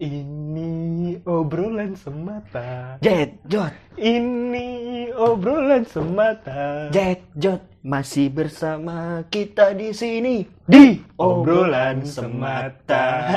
[0.00, 2.96] Ini obrolan semata.
[3.04, 3.68] Jet Jot,
[4.00, 6.88] Ini obrolan semata.
[6.88, 13.36] Jet Jot masih bersama kita di sini Di obrolan semata.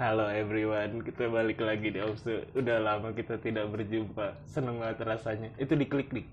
[0.00, 2.48] Halo everyone, kita balik lagi di Opsu.
[2.56, 4.40] Udah lama kita tidak berjumpa.
[4.48, 5.52] Seneng banget rasanya.
[5.60, 6.24] Itu diklik dik.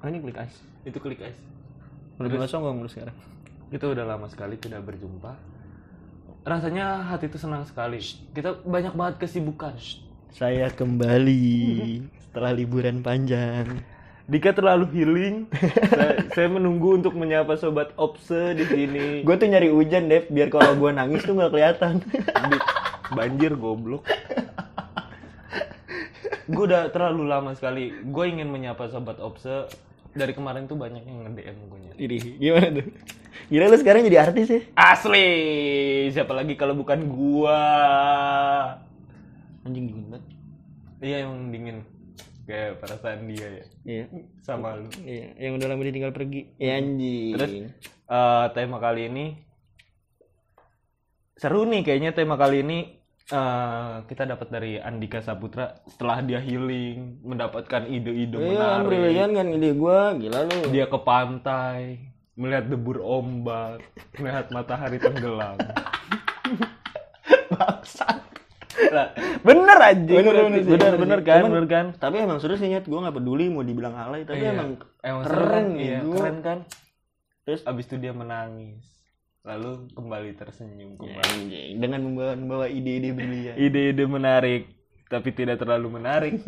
[0.00, 0.64] Oh ini klik ice.
[0.88, 1.36] Itu klik guys.
[2.16, 3.12] Udah mulai songong lu sekarang.
[3.74, 5.34] Kita udah lama sekali tidak berjumpa.
[6.46, 7.98] Rasanya hati itu senang sekali.
[8.30, 9.74] Kita banyak banget kesibukan.
[10.30, 13.82] Saya kembali setelah liburan panjang.
[14.30, 15.50] Dika terlalu healing.
[15.90, 19.06] saya, saya menunggu untuk menyapa sobat Opse di sini.
[19.26, 21.98] Gue tuh nyari hujan deh, biar kalau gue nangis tuh nggak kelihatan.
[23.10, 24.06] Banjir goblok.
[26.46, 27.90] Gue udah terlalu lama sekali.
[28.06, 29.66] Gue ingin menyapa sobat Opse.
[30.14, 31.78] Dari kemarin tuh banyak yang nge-DM gue.
[31.94, 32.86] Ini gimana tuh?
[33.50, 34.60] Gila lu sekarang jadi artis ya?
[34.78, 35.28] Asli,
[36.14, 37.60] siapa lagi kalau bukan gua?
[39.66, 40.24] Anjing dingin banget.
[41.02, 41.78] Iya emang dingin.
[42.46, 43.64] Kayak perasaan dia ya.
[43.84, 44.04] Iya.
[44.40, 44.88] Sama lu.
[45.02, 46.54] Iya, yang udah lama ditinggal pergi.
[46.56, 47.34] Ya anjing.
[47.36, 47.52] Terus
[48.08, 49.26] eh, tema kali ini
[51.34, 57.22] seru nih kayaknya tema kali ini eh, kita dapat dari Andika Saputra setelah dia healing
[57.22, 58.86] mendapatkan ide-ide Iya, menarik.
[58.86, 60.58] brilian kan ide gua, gila lu.
[60.68, 63.80] Dia ke pantai melihat debur ombak,
[64.14, 65.56] melihat matahari tenggelam.
[67.46, 68.20] Bangsat.
[68.90, 70.02] Lah, bener aja.
[70.12, 71.86] Bener, bener bener, bener bener kan, Cuman- bener kan.
[71.94, 74.52] Tapi emang seru sih nyet, gua nggak peduli mau dibilang alay, tapi Iya.
[74.52, 74.68] emang
[75.00, 76.16] Emang keren nih, Iya, gua.
[76.18, 76.58] keren kan.
[77.44, 78.82] Terus Abis itu dia menangis,
[79.44, 81.76] lalu kembali tersenyum Ya, kembali.
[81.76, 83.54] dengan membawa membawa ide-ide brilian.
[83.54, 84.72] ide-ide menarik
[85.06, 86.40] tapi tidak terlalu menarik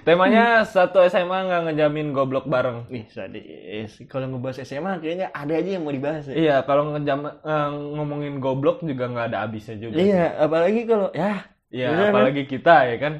[0.00, 3.98] temanya satu SMA nggak ngejamin goblok bareng Nih, sadis.
[4.06, 6.34] Kalau ngebahas SMA kayaknya ada aja yang mau dibahas ya.
[6.34, 11.50] iya kalau ngejam eh, ngomongin goblok juga nggak ada habisnya juga Iya, apalagi kalau ya
[11.66, 13.14] Iya, Bener, apalagi kita ya kan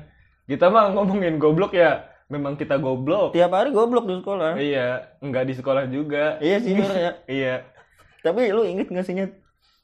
[0.44, 4.54] kita mah ngomongin goblok ya memang kita goblok tiap hari goblok di sekolah.
[4.56, 7.12] iya nggak di sekolah juga Iya sih, ya.
[7.26, 7.54] iya
[8.22, 9.34] Tapi lu inget gak sih nyet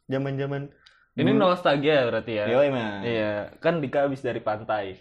[0.06, 0.70] zaman-zaman
[1.16, 3.00] ini nostalgia berarti ya Yo emang.
[3.00, 5.00] Iya, kan Dika habis dari pantai.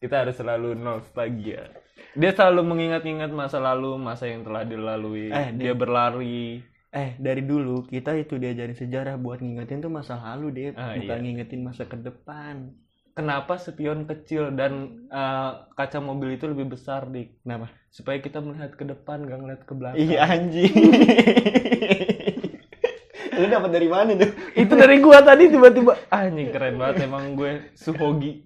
[0.00, 1.68] Kita harus selalu nostalgia.
[2.16, 5.28] Dia selalu mengingat-ingat masa lalu, masa yang telah dilalui.
[5.28, 6.64] Eh, dia berlari.
[6.88, 11.04] Eh, dari dulu kita itu diajarin sejarah buat ngingetin tuh masa lalu, deh, Ah, bukan
[11.12, 11.22] iya.
[11.22, 12.72] ngingetin masa ke depan.
[13.10, 17.42] Kenapa spion kecil dan eh, kaca mobil itu lebih besar, Dik?
[17.42, 17.68] Kenapa?
[17.90, 19.98] Supaya kita melihat ke depan, gak ngeliat ke belakang.
[19.98, 20.74] Iya anjing.
[23.40, 24.30] Lu dapat dari mana tuh?
[24.52, 25.96] Itu dari gua tadi tiba-tiba.
[26.12, 28.44] Ah, anjing keren banget emang gue suhogi.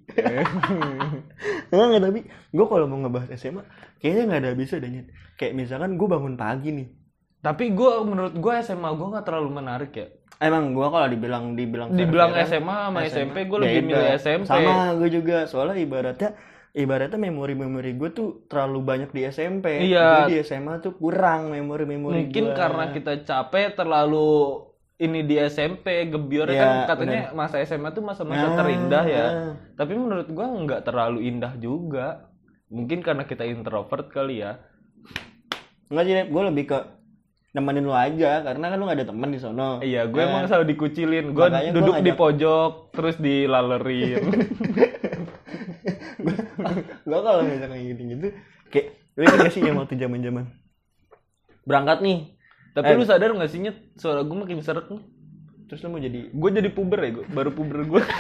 [1.74, 3.66] Enggak, enggak, tapi gue kalau mau ngebahas SMA,
[3.98, 5.06] kayaknya nggak ada deh, Nyet.
[5.34, 6.86] Kayak misalkan gue bangun pagi nih.
[7.44, 10.08] Tapi gua menurut gua SMA gua nggak terlalu menarik ya.
[10.42, 13.88] Emang gue kalau dibilang dibilang Dibilang SMA sama SMA, SMP, gue lebih beda.
[13.88, 14.46] milih SMP.
[14.50, 16.30] Sama gue juga, soalnya ibaratnya
[16.74, 19.86] ibaratnya memori-memori gue tuh terlalu banyak di SMP.
[19.86, 20.26] Iya.
[20.26, 22.56] Gue di SMA tuh kurang memori-memori mungkin gua.
[22.58, 24.58] karena kita capek terlalu
[24.94, 29.54] ini di SMP gebiar Iya, kan katanya masa SMA tuh masa-masa Nah, terindah ya nah.
[29.74, 32.30] tapi menurut gua nggak terlalu indah juga
[32.70, 34.62] mungkin karena kita introvert kali ya
[35.90, 36.78] Enggak sih, gue lebih ke
[37.54, 39.78] nemenin lu aja karena kan lu gak ada teman di sono.
[39.80, 41.30] iya gue Nah, emang selalu dikucilin.
[41.30, 44.22] Gue Makanya gua duduk di ngajak- pojok terus dilalerin.
[47.04, 48.26] Gua kalau misalnya kayak gitu-gitu
[48.68, 50.44] kayak ingat gak sih yang waktu zaman-zaman?
[51.62, 52.18] Berangkat nih.
[52.72, 52.96] Tapi Eh.
[52.96, 53.76] lu sadar nggak sih nyet?
[53.94, 55.02] Suara gue makin seret nih.
[55.64, 58.02] Terus lu mau jadi gue jadi puber ya gue baru puber gue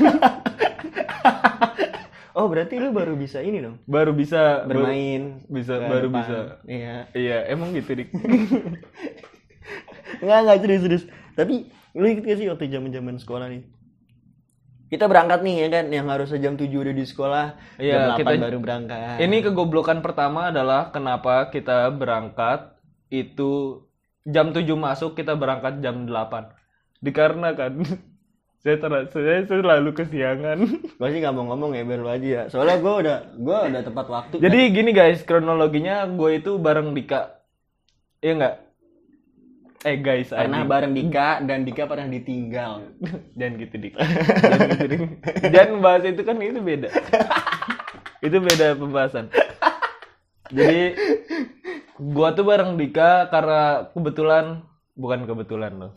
[2.34, 3.78] oh berarti lu baru bisa ini dong?
[3.84, 6.18] Baru bisa baru- bermain bisa ke baru depan.
[6.20, 6.38] bisa.
[6.64, 6.96] Iya.
[7.12, 8.10] Iya emang gitu dik.
[10.20, 11.04] Nggak nggak serius serius.
[11.32, 11.54] Tapi
[11.94, 13.62] lu inget gak sih waktu zaman zaman sekolah nih?
[14.86, 15.84] Kita berangkat nih ya kan?
[15.88, 17.46] Yang harusnya jam 7 udah di sekolah
[17.76, 19.16] Iya, jam 8 kita- baru berangkat.
[19.18, 22.78] Ini kegoblokan pertama adalah kenapa kita berangkat
[23.08, 23.82] itu
[24.22, 26.52] jam 7 masuk kita berangkat jam 8.
[27.00, 27.72] Dikarenakan
[28.64, 30.58] saya ter- saya selalu kesiangan.
[30.98, 33.82] gue sih nggak mau ngomong ya biar lu aja ya soalnya gue udah gue udah
[33.84, 37.44] tepat waktu Jadi gini guys, kronologinya gue itu bareng Dika.
[38.24, 38.54] Iya enggak?
[39.84, 40.72] Eh guys, pernah anjing.
[40.72, 42.88] bareng Dika dan Dika pernah ditinggal
[43.38, 43.94] jangan gitu Dik.
[44.00, 44.96] Jangan gitu.
[45.52, 46.88] Jangan bahas itu kan itu beda.
[48.26, 49.28] itu beda pembahasan.
[50.48, 50.96] Jadi
[52.00, 54.64] gua tuh bareng Dika karena kebetulan
[54.96, 55.92] bukan kebetulan loh.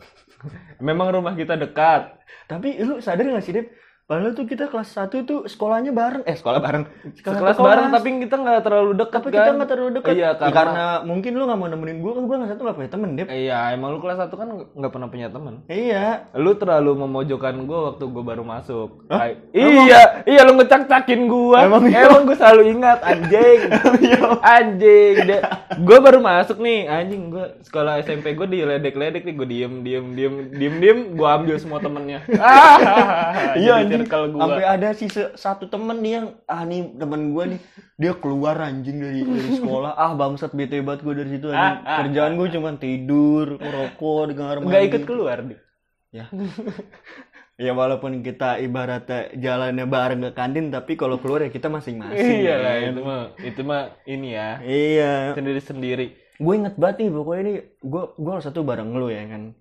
[0.78, 2.14] Memang rumah kita dekat.
[2.48, 3.68] tapi lu sadar gak sih Dep
[4.08, 6.24] Padahal tuh kita kelas 1 tuh sekolahnya bareng.
[6.24, 6.88] Eh, sekolah bareng.
[7.12, 9.36] Sekelas bareng tapi kita nggak terlalu dekat tapi kan.
[9.36, 10.12] kita nggak terlalu dekat.
[10.16, 12.78] Iya, Ya, karena, karena mungkin lu nggak mau nemenin gua kan gua kelas satu nggak
[12.80, 13.28] punya temen, Dep.
[13.28, 15.54] Iya, emang lu kelas 1 kan nggak pernah punya teman.
[15.68, 16.24] Iya.
[16.40, 18.88] Lu terlalu memojokkan gua waktu gua baru masuk.
[19.12, 21.68] Ay- iya, iya lu ngecak-cakin gua.
[21.68, 22.24] Emang Emang, iya?
[22.24, 23.60] gua selalu ingat anjing.
[24.56, 25.14] anjing.
[25.28, 25.40] Dia,
[25.84, 30.34] gua baru masuk nih, anjing gua sekolah SMP gua diledek-ledek nih, gua diem diem diem
[30.48, 32.24] diem diem, gua ambil semua temennya.
[32.40, 33.97] Ah, Iya anjing.
[34.00, 34.40] Circle gua.
[34.44, 37.60] Sampai ada sih se- satu temen nih yang ah nih temen gua nih
[37.96, 39.92] dia keluar anjing dari dari sekolah.
[39.94, 41.76] Ah bangsat bete banget gua dari situ anjing.
[41.80, 44.68] Ah, ah, Kerjaan gua cuma tidur, ngerokok di kamar mandi.
[44.70, 45.60] Nggak ikut keluar deh.
[46.08, 46.24] Ya.
[47.58, 52.46] ya walaupun kita ibaratnya jalannya bareng ke kantin tapi kalau keluar ya kita masing-masing.
[52.46, 52.86] Iya lah men.
[52.94, 55.14] itu mah itu mah ini ya Iya.
[55.34, 56.06] sendiri sendiri.
[56.38, 59.58] Gue inget banget nih pokoknya nih gue gue satu bareng lu ya kan.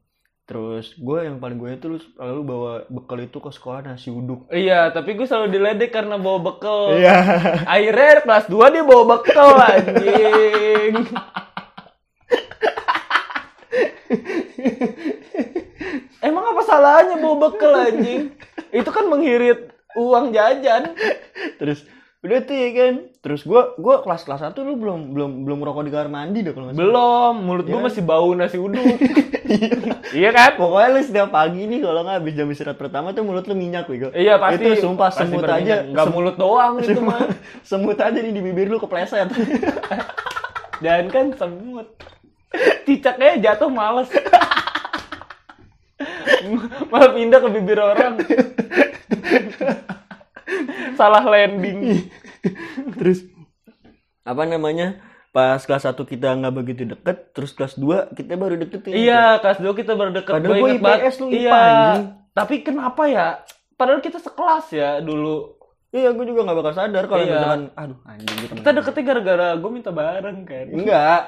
[0.48, 4.48] Terus gue yang paling gue itu lu lalu bawa bekal itu ke sekolah nasi uduk.
[4.48, 6.96] Iya, tapi gue selalu diledek karena bawa bekal.
[6.96, 7.20] Iya.
[7.68, 10.94] Akhirnya kelas 2 dia bawa bekal anjing.
[16.24, 18.32] Emang apa salahnya bawa bekal anjing?
[18.72, 19.68] Itu kan menghirit
[20.00, 20.96] uang jajan.
[21.60, 21.84] Terus
[22.26, 22.94] udah tuh ya kan.
[23.22, 26.54] Terus gue gue kelas kelas satu lu belum belum belum rokok di kamar mandi deh
[26.56, 26.74] kalau.
[26.74, 28.82] Belum, mulut gue masih bau nasi uduk.
[30.18, 30.58] iya kan?
[30.58, 33.86] Pokoknya lu setiap pagi nih kalau nggak habis jam istirahat pertama tuh mulut lu minyak
[33.88, 34.10] wego.
[34.12, 34.66] Iya pasti.
[34.66, 35.62] Itu sumpah pasti semut berminyak.
[35.64, 35.76] aja.
[35.94, 37.20] Nggak Sem- mulut doang itu mah.
[37.70, 39.30] semut aja nih di bibir lu kepleset.
[40.84, 41.88] Jangan kan semut.
[42.86, 44.10] Cicaknya jatuh males.
[46.90, 48.14] Malah pindah ke bibir orang.
[51.00, 52.08] Salah landing.
[52.98, 53.26] terus
[54.24, 55.00] apa namanya?
[55.32, 58.90] Pas kelas 1 kita nggak begitu deket, terus kelas 2 kita baru deket.
[58.90, 60.34] Iya, kelas 2 kita baru deket.
[60.34, 60.82] Padahal banget.
[60.82, 61.62] IPS, lu IPA, Iya.
[62.34, 63.28] Tapi kenapa ya?
[63.78, 65.54] Padahal kita sekelas ya dulu.
[65.94, 67.34] Iya, gue juga nggak bakal sadar kalau Iya.
[67.38, 68.54] misalkan, aduh anjing gitu.
[68.58, 70.66] Kita deketnya gara-gara gue minta bareng kan.
[70.74, 71.22] Enggak.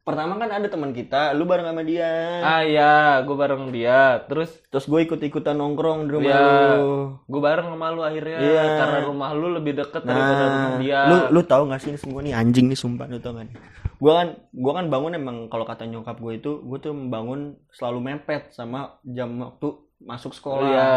[0.00, 2.40] Pertama kan ada teman kita, lu bareng sama dia.
[2.40, 4.24] Ah iya, gue bareng dia.
[4.24, 6.40] Terus Terus gue ikut-ikutan nongkrong di rumah Iya.
[6.72, 6.94] lu.
[7.20, 8.64] gue bareng sama lu akhirnya Iya.
[8.80, 11.00] karena rumah lu lebih deket daripada rumah Nah, dia.
[11.04, 13.56] lu lu tahu gak sih ini semua nih anjing nih sumpah lu tau gak nih?
[13.96, 17.98] Gua kan gua kan bangun emang kalau kata nyokap gue itu gue tuh bangun selalu
[18.02, 19.68] mepet sama jam waktu
[20.00, 20.64] masuk sekolah.
[20.64, 20.90] Iya.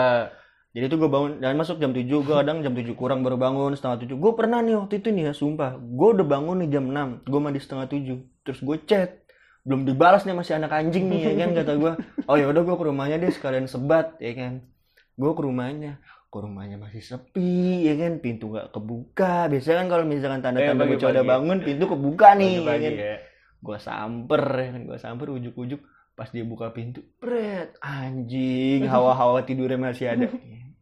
[0.73, 3.71] Jadi tuh gue bangun dan masuk jam 7, gue kadang jam 7 kurang baru bangun
[3.71, 4.17] setengah 7.
[4.17, 7.39] Gue pernah nih waktu itu nih ya sumpah, gue udah bangun nih jam 6, gue
[7.39, 8.01] mandi setengah 7.
[8.41, 9.21] Terus gue chat,
[9.61, 11.91] belum dibalas nih masih anak anjing nih ya kan kata gue.
[12.25, 14.65] Oh ya udah gue ke rumahnya deh sekalian sebat ya kan.
[15.13, 19.45] Gue ke rumahnya, ke rumahnya masih sepi ya kan, pintu gak kebuka.
[19.45, 21.29] Biasanya kan kalau misalkan tanda-tanda Eh, bocah udah pagi-pagi.
[21.29, 22.93] bangun, pintu kebuka nih ya Pagi-pagi kan.
[22.97, 23.15] ya.
[23.61, 25.81] Gue samper ya kan, gue samper ujuk-ujuk.
[26.13, 30.27] Pas dia buka pintu, bret, anjing, hawa-hawa tidurnya masih ada.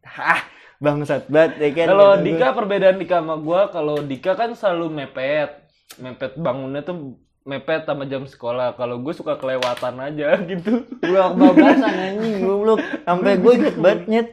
[0.04, 0.40] Hah,
[0.76, 1.86] bangsat banget ya kan.
[1.88, 2.20] Kalau gua.
[2.20, 5.50] Dika perbedaan Dika sama gua, kalau Dika kan selalu mepet.
[5.94, 8.74] Mepet bangunnya tuh mepet sama jam sekolah.
[8.74, 10.86] Kalau gue suka kelewatan aja gitu.
[11.00, 12.80] gua kebablasan anjing goblok.
[13.02, 14.28] Sampai gue inget banget nyet.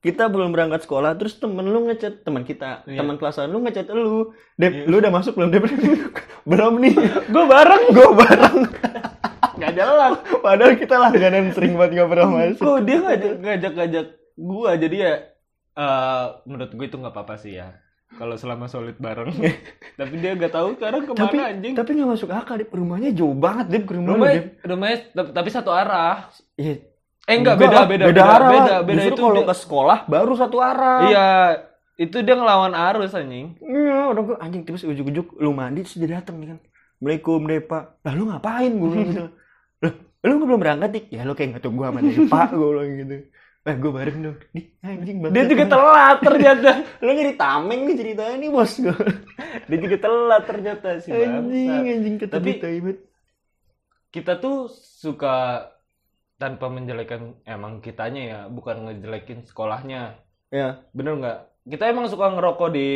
[0.00, 3.00] Kita belum berangkat sekolah terus temen lu ngechat teman kita, Iya.
[3.00, 4.36] teman kelasan lu ngechat lu.
[4.54, 5.64] Dep, lu udah masuk belum Dep?
[6.50, 6.92] belum nih.
[7.24, 8.56] gue bareng, Gue bareng.
[9.54, 10.12] nggak jalan.
[10.44, 12.60] Padahal kita langganan sering banget pernah masuk.
[12.60, 15.12] Kok dia ngajak ngajak-ngajak gua jadi ya
[15.74, 17.74] eh menurut gue itu nggak apa-apa sih ya.
[18.14, 19.34] Kalau selama solid bareng.
[19.98, 21.74] Tapi dia nggak tahu sekarang ke mana Tapi anjing.
[21.74, 22.70] tapi gak masuk akal Dep.
[22.70, 24.46] Rumahnya jauh banget rumah lu, Rumahnya, Dep.
[24.62, 26.30] rumahnya tap- tapi satu arah.
[26.54, 26.78] Iya.
[27.24, 28.50] Eh enggak, beda, beda, beda, beda, arah.
[28.52, 31.00] beda, beda Justru itu kalau dia- ke sekolah baru satu arah.
[31.08, 31.28] Iya,
[31.96, 33.46] itu dia ngelawan arus anjing.
[33.58, 36.58] Iya, udah gue anjing terus ujuk-ujuk lu mandi terus dia datang nih kan.
[36.94, 37.78] Assalamualaikum Depa.
[37.98, 39.26] Lah lu ngapain gue bilang gitu.
[39.82, 39.92] Lah
[40.22, 41.06] lu belum berangkat dik?
[41.10, 43.14] Ya lu kayak nggak tunggu sama Depa gue bilang gitu.
[43.64, 44.36] Eh gue bareng dong.
[44.52, 45.34] Di anjing banget.
[45.40, 46.70] Dia juga telat ternyata.
[47.00, 48.92] Lu nyari tameng nih ceritanya nih bos gue.
[49.72, 51.94] Dia juga telat ternyata sih anjing bangsat.
[51.96, 52.98] anjing Tapi- ibet.
[54.12, 55.66] Kita tuh suka
[56.36, 60.20] tanpa menjelekan emang kitanya ya, bukan ngejelekin sekolahnya.
[60.52, 60.84] Ya.
[60.92, 61.38] Bener nggak?
[61.64, 62.88] Kita emang suka ngerokok di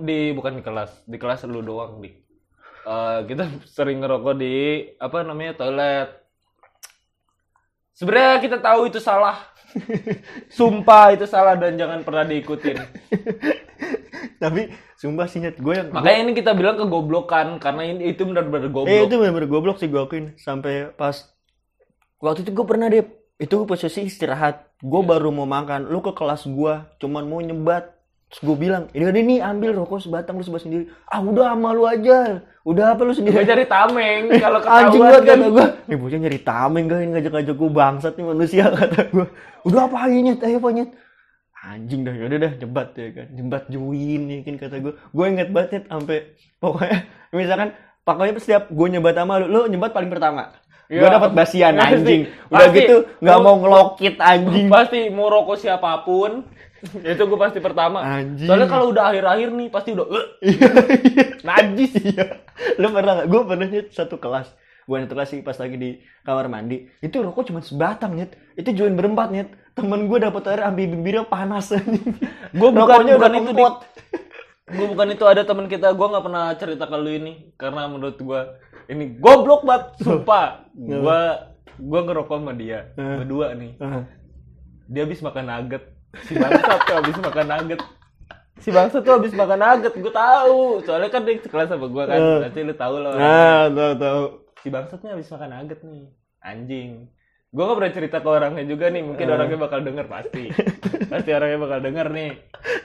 [0.00, 2.10] di bukan di kelas, di kelas lu doang di.
[2.88, 4.54] Eh, kita sering ngerokok di
[4.96, 6.19] apa namanya toilet.
[8.00, 9.44] Sebenarnya kita tahu itu salah.
[10.56, 12.80] Sumpah itu salah dan jangan pernah diikutin.
[14.40, 18.72] Tapi sumpah sih nyet gue yang Makanya ini kita bilang kegoblokan karena ini itu benar-benar
[18.72, 18.88] goblok.
[18.88, 21.28] Eh itu bener-bener goblok sih gue akuin Sampai pas
[22.20, 23.04] Waktu itu gue pernah deh
[23.36, 27.99] Itu posisi istirahat Gue baru mau makan Lu ke kelas gue Cuman mau nyebat
[28.30, 30.86] Terus gue bilang Ini ini ambil rokok sebatang lu sebat sendiri.
[31.04, 32.38] Ah udah sama lu aja.
[32.62, 35.36] Udah apa lu Gue sendiri cari tameng kalau Anjing ketahuan banget kan.
[35.36, 39.26] kata gue Nih bocah nyari tameng gak ini ngajak-ngajak gue bangsat nih manusia kata gue
[39.66, 40.38] Udah apa nyet?
[40.40, 40.90] Ayo apa nyet?
[41.60, 43.26] Anjing dah yaudah dah nyebat ya kan.
[43.30, 46.18] Nyebat join ya kan kata gue gue inget banget sampai
[46.56, 46.98] pokoknya
[47.36, 47.68] misalkan
[48.00, 50.54] pokoknya setiap gue nyebat sama lu lu nyebat paling pertama.
[50.86, 51.06] Gue Iya.
[51.12, 51.94] dapat basian Pasti.
[51.96, 52.22] anjing.
[52.48, 52.76] Udah Pasti.
[52.78, 54.66] gitu nggak mau ngelokit anjing.
[54.66, 56.46] pasti mau rokok siapa pun
[57.12, 58.00] itu gue pasti pertama.
[58.00, 58.48] Anjing.
[58.48, 60.26] soalnya kalau udah akhir-akhir nih pasti udah "Eh,
[61.48, 61.92] najis.
[61.96, 62.26] Iya.
[62.76, 63.28] Lu pernah nggak?
[63.28, 64.48] Gue pernah Nyet, satu kelas.
[64.84, 66.88] Gue satu kelas sih pas lagi di kamar mandi.
[66.98, 68.34] Itu rokok cuma sebatang nyet.
[68.54, 69.48] Itu join berempat nyet.
[69.70, 71.70] Temen gue dapet air ambil bibirnya panas
[72.58, 73.74] gue bukan Rokoknya bukan udah itu kempot.
[74.70, 75.92] gue bukan itu ada teman kita.
[75.92, 78.40] Gue nggak pernah cerita ke lu ini karena menurut gue
[78.88, 80.66] ini goblok banget sumpah.
[80.74, 81.20] Gue
[81.76, 83.78] gue ngerokok sama dia berdua nih.
[84.90, 85.84] Dia habis makan nugget
[86.26, 87.80] si bangsat tuh habis makan nugget.
[88.60, 90.84] Si bangsat tuh habis makan nugget gue tahu.
[90.84, 93.12] Soalnya kan dia sekelas sama gue kan nanti lu tahu lah.
[93.16, 94.22] Nah tahu tahu.
[94.60, 96.04] Si bangsatnya habis makan nugget nih
[96.40, 96.90] anjing.
[97.50, 99.34] Gue gak pernah cerita ke orangnya juga nih mungkin Hmm.
[99.34, 100.44] orangnya bakal denger pasti.
[101.10, 102.30] Pasti orangnya bakal denger nih.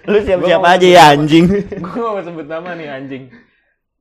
[0.09, 1.45] Lu siap siap aja ya anjing.
[1.85, 3.23] Gue gak mau sebut nama nih anjing.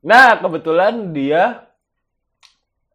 [0.00, 1.68] Nah kebetulan dia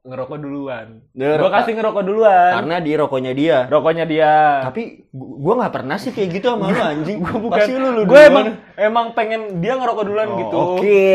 [0.09, 0.87] ngerokok duluan.
[1.13, 2.51] Gue kasih ngerokok duluan.
[2.57, 3.57] Karena di rokoknya dia.
[3.65, 4.33] Rokoknya dia.
[4.65, 7.17] Tapi gu- gua nggak pernah sih kayak gitu sama lu anjing.
[7.25, 7.55] Gue bukan.
[7.55, 10.57] Pasti lu lu gue emang emang pengen dia ngerokok duluan Oh, gitu.
[10.75, 11.13] oke.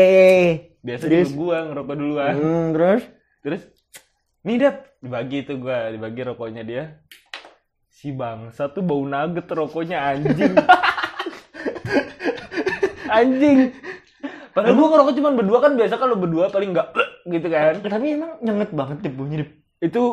[0.79, 1.29] Biasa Terus?
[1.29, 2.33] gue ngerokok duluan.
[2.33, 3.03] Hmm, terus?
[3.41, 3.61] Terus?
[4.41, 6.83] Nih dat dibagi itu gue dibagi rokoknya dia.
[7.87, 10.53] Si bangsa tuh bau nugget rokoknya anjing.
[13.07, 13.69] Anjing
[14.55, 16.95] padahal gue ngerokok cuma berdua kan biasa kalau berdua paling enggak
[17.27, 19.43] gitu kan tapi emang nyenget banget deh bunyi
[19.77, 20.03] itu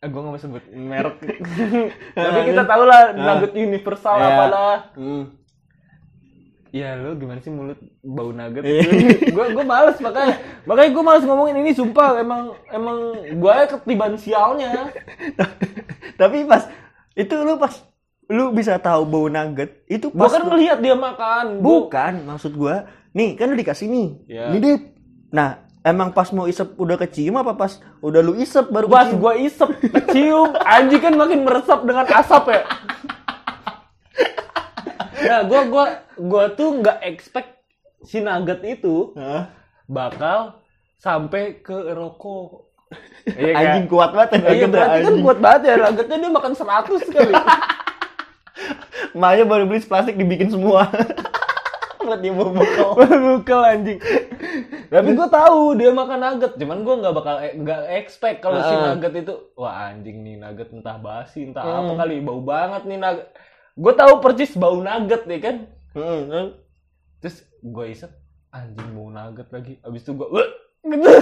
[0.00, 1.16] eh, gue gak mau sebut merek
[2.16, 4.26] tapi kita tahu lah nugget universal Ya.
[4.26, 5.24] apalah hmm.
[6.74, 8.66] Ya lu gimana sih mulut bau nugget?
[8.66, 8.82] Iya.
[9.30, 10.34] gue gue males makanya
[10.66, 12.98] makanya gue males ngomongin ini sumpah emang emang
[13.30, 14.90] gue ketiban sialnya.
[16.20, 16.66] tapi pas
[17.14, 17.70] itu lu pas
[18.26, 21.62] lu bisa tahu bau nugget itu pas kan lu- ngelihat dia makan.
[21.62, 24.50] Gua- bukan maksud gua nih kan lu dikasih nih Ya.
[24.50, 24.82] nih Dip
[25.30, 25.48] nah
[25.80, 29.20] emang pas mau isep udah kecium apa pas udah lu isep baru pas kecium?
[29.20, 29.70] gue isep
[30.10, 32.62] cium anjing kan makin meresap dengan asap ya.
[35.24, 37.48] Nah gue gua gua tuh nggak expect
[38.02, 39.12] si nugget itu
[39.86, 40.60] bakal
[40.96, 42.68] sampai ke rokok.
[43.26, 43.60] Iya kan?
[43.60, 47.14] anjing kuat banget Iya, ya, berarti kan anjing kuat banget ya nuggetnya dia makan 100
[47.14, 47.34] kali.
[49.18, 50.86] Makanya baru beli plastik dibikin semua
[52.04, 52.52] buat dia bau
[52.94, 53.98] Bukan anjing.
[54.86, 58.70] Tapi gue tahu dia makan nugget, cuman gue nggak bakal eh, nggak expect kalau si
[58.70, 58.84] Heeh.
[58.86, 61.90] nugget itu wah anjing nih nugget entah basi entah Hmm.
[61.90, 63.26] apa kali bau banget nih nugget.
[63.74, 65.56] Gue tahu persis bau nugget ya kan.
[65.92, 66.46] Heeh.
[67.18, 68.12] Terus gue isep
[68.48, 69.74] anjing bau nugget lagi.
[69.82, 70.44] Abis itu gue gitu.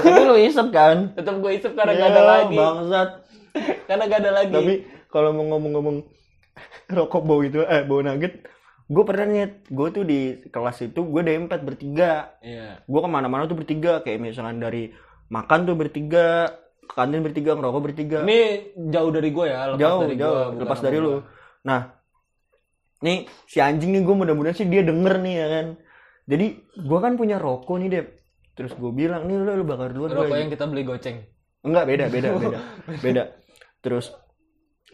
[0.05, 0.97] Tapi lu isep kan?
[1.15, 2.57] Tetap gue isep karena gak ada Ya, lagi.
[2.59, 3.11] Bangsat.
[3.89, 4.53] Karena gak ada lagi.
[4.53, 4.75] Tapi
[5.07, 5.97] kalau mau ngomong-ngomong
[6.89, 8.45] rokok bau itu, eh bau nugget,
[8.93, 10.21] gue pernah nyet, gue tuh di
[10.53, 12.37] kelas itu gue D4 bertiga.
[12.45, 12.85] Iya.
[12.85, 14.93] Gue ke mana-mana tuh bertiga, kayak misalkan dari
[15.33, 16.53] makan tuh bertiga,
[16.85, 18.19] ke kantin bertiga, ngerokok bertiga.
[18.21, 21.25] Ini jauh dari gue ya, lepas jauh, dari jauh, gua, lepas dari lu.
[21.65, 21.81] Nah,
[23.01, 23.19] nih
[23.49, 25.67] si anjing nih gue mudah-mudahan sih dia denger nih ya kan.
[26.29, 26.47] Jadi
[26.77, 28.07] gue kan punya rokok nih Dep.
[28.53, 30.13] Terus gue bilang nih lu, lu bakar duluan.
[30.13, 31.25] Rokok gua." yang kita beli goceng.
[31.65, 32.59] Enggak beda beda beda
[33.01, 33.23] beda.
[33.81, 34.13] Terus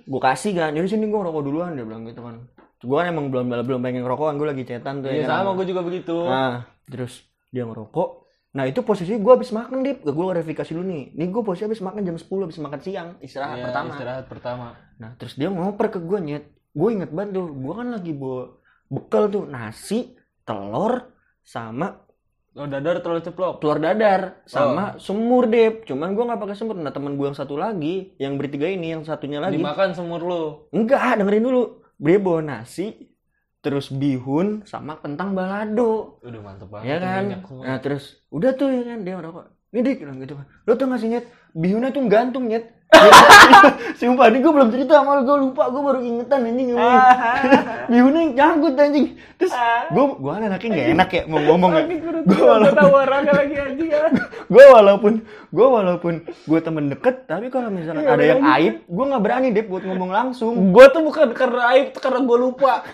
[0.07, 2.47] gue kasih kan, jadi sini gue rokok duluan dia bilang gitu kan.
[2.78, 5.11] Gue kan emang belum belum pengen ngerokokan, gue lagi cetan tuh.
[5.11, 5.42] Iya ya kan.
[5.42, 6.14] sama gue juga begitu.
[6.14, 8.08] Nah, terus dia ngerokok.
[8.49, 11.04] Nah itu posisi gue habis makan dip, gue verifikasi dulu nih.
[11.12, 13.90] Nih gue posisi habis makan jam 10, habis makan siang, istirahat Iya, pertama.
[13.92, 14.66] Istirahat pertama.
[14.97, 16.44] Nah terus dia ngoper ke gue nyet.
[16.70, 18.42] Gue inget banget tuh, gue kan lagi bawa
[18.87, 22.06] bekal tuh nasi, telur, sama
[22.54, 23.62] Oh dadar terlalu ceplok.
[23.62, 24.50] telur dadar, Oh.
[24.50, 25.87] sama semur dep.
[25.87, 26.75] Cuman gue nggak pakai semur.
[26.75, 30.42] Nah temen gue yang satu lagi, yang bertiga ini, yang satunya lagi, Dimakan semur lu.
[30.70, 31.62] enggak dengerin dulu.
[31.99, 33.11] Dia bawa nasi,
[33.59, 36.23] terus bihun sama kentang balado.
[36.23, 36.87] Udah mantep banget.
[36.87, 37.23] ya kan
[37.67, 40.87] nah terus udah tuh ya kan dia ngerokok ini dik bilang gitu kan lo tuh
[40.88, 42.64] ngasih nyet bihunnya tuh gantung nyet
[44.00, 47.04] sumpah ini gue belum cerita sama lo gue lupa gue baru ingetan anjing ngomongin
[47.92, 49.52] bihunnya yang nyangkut anjing terus
[49.92, 51.83] gue gue kan anaknya gak enak ya mau ngomong ya
[52.25, 52.88] gue walaupun
[53.28, 54.09] lagi anjing ya.
[54.52, 55.12] gue walaupun
[55.52, 58.57] gue walaupun gue temen deket tapi kalau misalkan Iya, ada yang iya.
[58.57, 62.38] aib gue nggak berani deh buat ngomong langsung Gue tuh bukan karena aib, karena gue
[62.38, 62.85] lupa.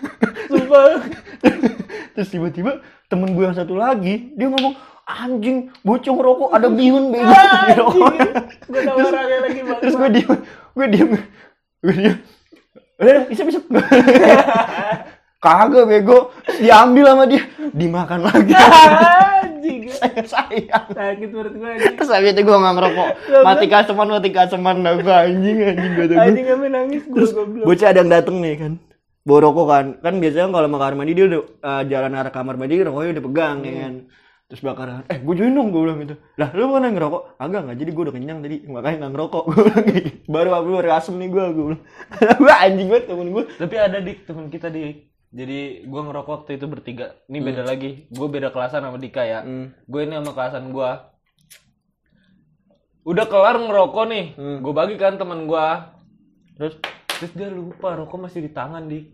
[0.50, 1.02] Sumpah.
[2.14, 2.78] terus tiba-tiba
[3.10, 4.74] temen gue yang satu lagi dia ngomong
[5.04, 7.32] anjing bocong rokok ada bihun bego
[7.76, 8.28] rokoknya."
[8.68, 9.78] Gue orangnya lagi bang.
[9.80, 10.32] terus gue diem
[10.74, 11.10] gue diem
[11.84, 12.16] gue diem.
[12.94, 13.64] Udah udah, isep isep.
[15.44, 16.32] Kagak bego.
[16.56, 17.44] Diambil sama dia.
[17.76, 18.52] Dimakan lagi.
[19.44, 19.92] Anjing.
[19.92, 20.86] saya sayang.
[20.92, 21.94] Sakit perut gue anjing.
[22.00, 23.08] terus itu gue nggak ngerokok.
[23.44, 27.98] Mati kaseman mati kaseman gue anjing anjing gue Anjing sampe nangis gue terus bocah ada
[28.00, 28.72] yang dateng nih kan.
[29.24, 29.86] Bawa rokok kan.
[30.00, 33.24] Kan biasanya kalau mau kamar mandi dia udah eh, jalan arah kamar mandi rokoknya udah
[33.28, 33.94] pegang ya kan
[34.54, 37.78] terus bakaran eh gue join dong gue bilang gitu lah lu mana ngerokok agak nggak
[37.82, 40.10] jadi gue udah kenyang tadi makanya nggak ngerokok gue bilang gitu.
[40.30, 41.82] baru aku baru asem nih gue gue bilang
[42.46, 45.10] gue anjing banget temen gue Tapi ada dik teman kita dik.
[45.34, 47.18] Jadi gua ngerokok waktu itu bertiga.
[47.26, 48.06] Ini beda lagi.
[48.06, 49.42] Gue beda kelasan sama Dika ya.
[49.42, 49.74] Hmm.
[49.90, 51.10] Gue ini sama kelasan gua.
[53.02, 54.26] Udah kelar ngerokok nih.
[54.38, 54.58] Hmm.
[54.62, 55.98] Gue bagi kan teman gua.
[56.54, 56.78] terus
[57.18, 59.10] Terus dia lupa rokok masih di tangan dik.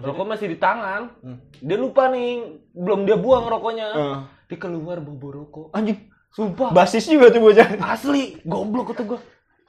[0.00, 1.12] Rokok masih di tangan.
[1.20, 1.44] Hmm.
[1.60, 2.64] Dia lupa nih.
[2.72, 3.88] Belum dia buang rokoknya.
[3.92, 4.18] eh,
[4.50, 5.66] Dia keluar bobo rokok.
[5.70, 6.70] anjing Sumpah.
[6.70, 9.18] basis juga tuh bocah Asli, goblok kata gue.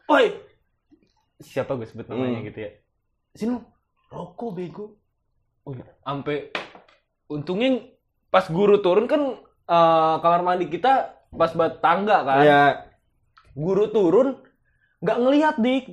[0.07, 0.25] Oi.
[1.39, 2.47] Siapa gue sebut namanya Hmm.
[2.47, 2.69] gitu ya.
[3.31, 3.57] Sini
[4.07, 4.85] rokok bego.
[5.61, 6.49] Oh, sampai
[7.27, 7.85] untungnya
[8.27, 10.93] pas guru turun kan eh, kamar mandi kita
[11.31, 12.41] pas buat tangga kan.
[12.41, 12.61] ya
[13.51, 14.37] Guru turun
[14.99, 15.85] nggak ngelihat dik.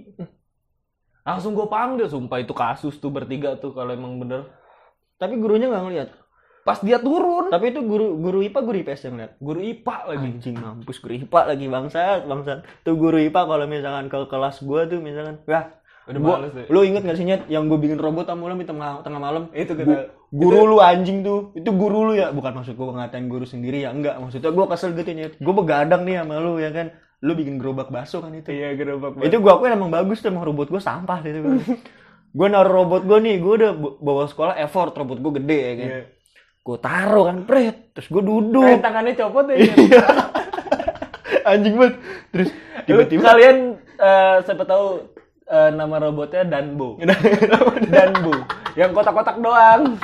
[1.22, 4.48] Langsung gue panggil, sumpah itu kasus tuh bertiga tuh kalau emang bener.
[5.16, 6.08] tapi gurunya nggak ngeliat
[6.68, 10.28] Pas dia turun, tapi itu guru guru IPA guru IPS yang ngeliat guru IPA lagi.
[10.28, 10.56] anjing.
[10.60, 12.58] mampus guru IPA lagi bangsat bangsat.
[12.84, 16.80] Tuh guru IPA kalau misalkan ke kelas gua tuh misalkan wah Udah gua, males lu
[16.88, 19.52] inget gak sih Nyet yang gue bikin robot sama di tengah tengah malam?
[19.52, 21.52] Itu kata guru lu anjing tuh.
[21.52, 22.32] Itu guru lu ya?
[22.32, 23.92] Bukan maksud gue ngatain guru sendiri ya?
[23.92, 25.36] Enggak maksudnya gue kesel gitu Nyet.
[25.36, 26.96] Gue begadang nih sama lu ya kan?
[27.20, 28.48] Lu bikin gerobak bakso kan itu?
[28.48, 31.44] Iya, gerobak itu gue akuin emang bagus tuh emang robot gue sampah gitu
[32.28, 35.88] gue naruh robot gue nih gue udah bawa sekolah effort robot gue gede ya kan?
[35.92, 36.02] Iya.
[36.58, 39.56] Gue taruh kan pret terus gue Eh, duduk tangannya copot ya.
[41.44, 41.94] anjing banget
[42.28, 42.48] terus
[42.84, 43.56] Tiba-tiba kalian
[43.94, 44.86] eh, siapa tahu
[45.44, 46.96] eh, nama robotnya Danbo.
[47.92, 48.32] Danbo.
[48.74, 49.96] Yang kotak-kotak doang.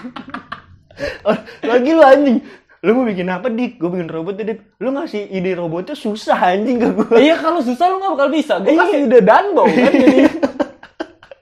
[1.62, 2.38] Lagi lu anjing
[2.78, 6.76] lu mau bikin apa dik gue bikin robot dik lu ngasih ide robotnya susah anjing
[6.76, 8.60] ke gue iya kalau susah lu gak bakal bisa.
[8.60, 8.80] Gue Iya.
[8.82, 10.18] kasih ide Danbo kan jadi.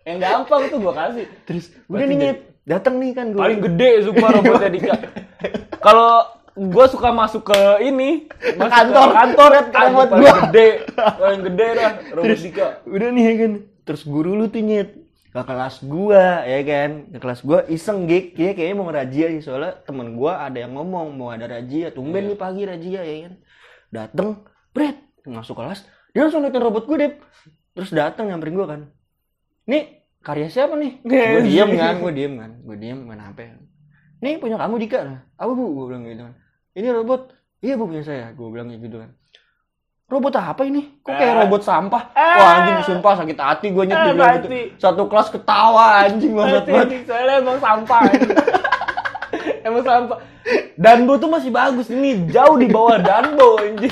[0.02, 1.26] Yang gampang tuh gue kasih.
[1.44, 2.16] terus udah nih
[2.62, 4.94] datang nih kan gue Paling gede sumpah robotnya Dika.
[5.86, 6.12] Kalau
[6.52, 9.08] gue suka masuk ke ini masuk ke kantor.
[9.10, 10.34] kantor ya remote paling gua.
[10.46, 10.68] gede.
[10.94, 12.66] Paling gede dah robot terus Dika.
[12.86, 13.52] udah nih ya kan.
[13.82, 14.90] Terus guru lu tuh nyet.
[15.32, 16.90] Ke kelas gua ya kan.
[17.10, 20.78] Ke kelas gua iseng gig ya kayaknya mau ngerajia sih soalnya temen gua ada yang
[20.78, 23.34] ngomong mau ada rajia tumben nih pagi rajia ya kan.
[23.90, 24.28] Dateng
[24.70, 25.82] bret masuk kelas.
[26.14, 27.12] Dia langsung liatin robot gua deh
[27.72, 28.80] terus datang nyamperin gua kan.
[29.66, 31.02] Nih karya siapa nih?
[31.02, 32.50] Gua diem kan gua diem kan.
[32.62, 33.38] Gua diem main hp
[34.22, 35.02] nih punya kamu Dika.
[35.02, 35.64] Nah apa bu?
[35.74, 36.34] Gua bilang gitu kan.
[36.72, 37.34] Ini robot.
[37.58, 38.30] Iya bu punya saya.
[38.32, 39.10] Gua bilang gitu kan.
[40.06, 41.00] Robot apa ini?
[41.00, 41.40] Kok kayak Ah.
[41.42, 42.02] robot sampah?
[42.12, 42.36] Ah.
[42.36, 44.76] wah anjing sumpah sakit hati gue nyet Ah, gitu.
[44.76, 46.84] satu kelas ketawa anjing banget banget.
[46.84, 48.00] Anjing, soalnya emang sampah
[49.66, 50.18] emang sampah.
[50.76, 51.88] Danbo tuh masih bagus.
[51.88, 53.88] Ini jauh di bawah Danbo anjing.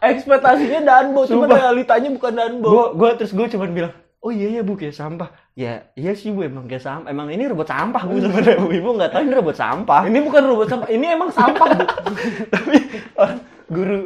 [0.00, 1.28] Ekspektasinya Danbo.
[1.28, 2.66] Cuma realitanya bukan Danbo.
[2.66, 3.92] Gue gue terus gue cuman bilang
[4.24, 5.28] oh iya ya bu kayak sampah.
[5.52, 7.08] Ya iya sih bu emang kayak sampah.
[7.12, 8.68] Emang ini robot sampah bu sebenarnya bu.
[8.72, 10.02] Ibu nggak tahu ini robot sampah.
[10.08, 11.84] Ini bukan robot sampah ini emang sampah bu.
[12.56, 12.76] Tapi
[13.20, 13.98] orang guru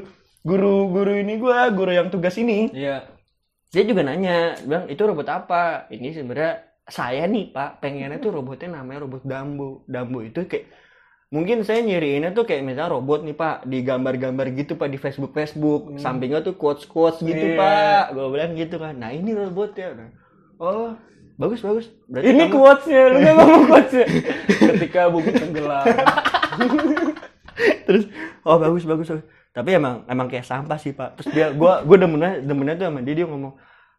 [0.43, 2.75] guru guru ini gue guru yang tugas ini.
[2.75, 3.07] Iya.
[3.71, 5.87] Dia juga nanya bilang itu robot apa?
[5.95, 7.79] Ini sebenarnya saya nih pak.
[7.79, 10.67] Pengennya tuh robotnya namanya robot Dambo Dambo itu kayak
[11.29, 13.65] mungkin saya nyiriinnya tuh kayak misalnya robot nih pak.
[13.65, 17.55] Di gambar-gambar gitu pak di Facebook Facebook sampingnya tuh quotes quotes gitu Iya.
[17.55, 18.03] pak.
[18.13, 19.95] Gue bilang gitu kan nah ini robotnya.
[19.95, 20.09] Nah,
[20.57, 20.93] oh.
[21.35, 21.85] Bagus bagus.
[22.05, 24.05] Berarti ini kamu- quotesnya lu nggak ngomong quotesnya?
[24.75, 25.85] Ketika bumi tenggelam.
[27.87, 28.03] Terus
[28.43, 29.07] oh bagus bagus.
[29.51, 31.15] Tapi emang emang kayak sampah sih pak.
[31.15, 33.55] Terus dia gua gua demennya demennya tuh sama dia dia ngomong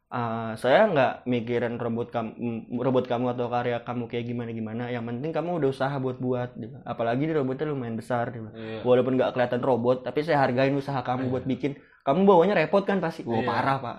[0.10, 2.34] "Ah, saya nggak mikirin robot kamu
[2.82, 4.84] robot kamu atau karya kamu kayak gimana gimana.
[4.90, 6.82] Yang penting kamu udah usaha buat buat bilang.
[6.82, 8.50] apalagi ini robotnya lumayan besar bilang.
[8.58, 8.82] Iya.
[8.82, 11.78] walaupun nggak kelihatan robot tapi saya hargain usaha kamu buat bikin.
[12.02, 13.22] Kamu bawanya repot kan pasti?
[13.22, 13.46] Wah Iya.
[13.46, 13.98] parah pak.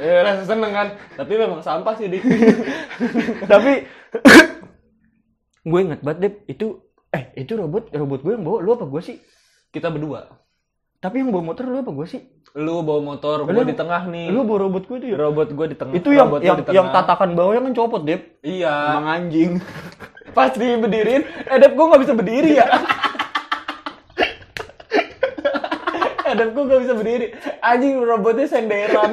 [0.00, 0.88] Eh rasa seneng kan?
[1.12, 2.24] Tapi memang sampah sih dik.
[3.52, 3.72] Tapi
[5.68, 6.66] gue inget banget Dep, itu
[7.12, 8.58] eh itu robot robot gue yang bawa.
[8.64, 9.16] Lu apa gue sih?
[9.68, 10.24] Kita berdua.
[11.04, 12.22] Tapi yang bawa motor lu apa gue sih
[12.54, 14.30] lu bawa motor gua di tengah nih.
[14.30, 15.18] lu bawa robot gue itu ya?
[15.18, 18.38] Robot gua di tengah itu yang robot yang, yang tatakan bawahnya kan copot dep.
[18.46, 18.94] Iya.
[18.94, 19.58] Emang anjing.
[20.38, 22.70] Pas dibedirin eh Dep gua nggak bisa berdiri ya.
[26.38, 27.34] Dep gua nggak bisa berdiri.
[27.58, 29.10] Anjing robotnya senderan.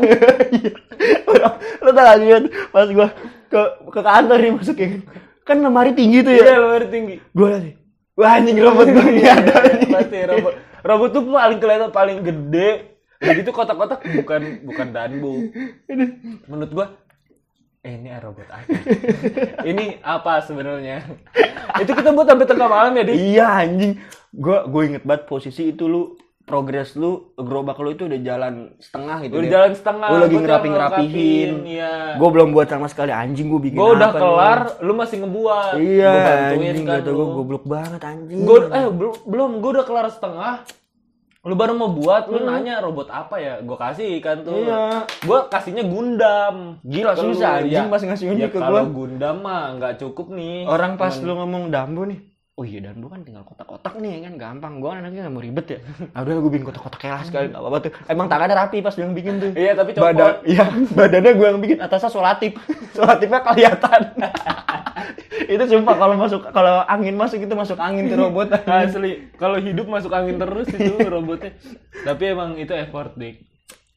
[1.82, 3.10] Lo tau gak sih kan pas gua
[3.49, 5.01] ke ke kantor nih masukin.
[5.49, 7.17] Kan lemari tinggi tuh iya ya lumayan tinggi.
[7.34, 7.73] Gua liat nih.
[8.21, 10.54] Wah anjing robot gue ada Iya, pasti robot.
[10.86, 12.90] Robot tuh paling kelihatan paling gede
[13.21, 15.45] udah gitu kotak-kotak bukan bukan danbo
[16.45, 16.88] menurut gua
[17.81, 18.65] eh ini robot apa
[19.63, 21.05] ini apa sebenarnya
[21.77, 23.97] itu kita buat sampai tengah malam ya di iya anjing
[24.31, 29.17] gua gue inget banget posisi itu lu progres lu gerobak lu itu udah jalan setengah
[29.23, 29.53] gitu Udah Dep.
[29.55, 30.07] jalan setengah.
[30.10, 31.51] Lu lagi gua tinggal ngerapihin.
[31.63, 31.93] Iya.
[32.19, 34.19] Gue belum buat sama sekali anjing gue bikin Gue udah nih?
[34.19, 35.73] kelar, lu masih ngebuat.
[35.79, 37.13] Iya, Gua bantuin anjing kan lu.
[37.13, 38.39] gue goblok banget anjing.
[38.43, 40.53] Gue eh belum belum gue udah kelar setengah.
[41.41, 43.65] Lu baru mau buat, lu nanya robot apa ya?
[43.65, 44.62] Gue kasih kan tuh.
[44.62, 44.62] Hmm.
[44.62, 44.82] Iya.
[45.25, 46.77] Gue kasihnya Gundam.
[46.86, 47.89] Gila Ke lu, susah anjing ya.
[47.89, 48.93] pas ngasih unjuk Ya ke kalau gue.
[48.93, 50.69] Gundam mah nggak cukup nih.
[50.69, 52.21] Orang pas lu ngomong Dambo nih.
[52.54, 54.77] Oh iya Dambo kan tinggal kotak-kotak nih kan gampang.
[54.77, 55.80] Gue anaknya gak mau ribet ya.
[56.21, 57.91] Udah gue bikin kotak-kotak kelas sekali gak apa-apa tuh.
[58.06, 59.51] Emang tangannya rapi pas yang bikin tuh.
[59.58, 60.13] Iya tapi copot.
[60.13, 62.54] Badan, iya, badannya gue yang bikin atasnya solatif.
[62.97, 64.01] Solatifnya kelihatan.
[65.54, 68.54] itu sumpah kalau masuk kalau angin masuk itu masuk angin tuh robot.
[68.70, 71.56] Asli, kalau hidup masuk angin terus itu robotnya.
[72.06, 73.48] Tapi emang itu effort, Dik.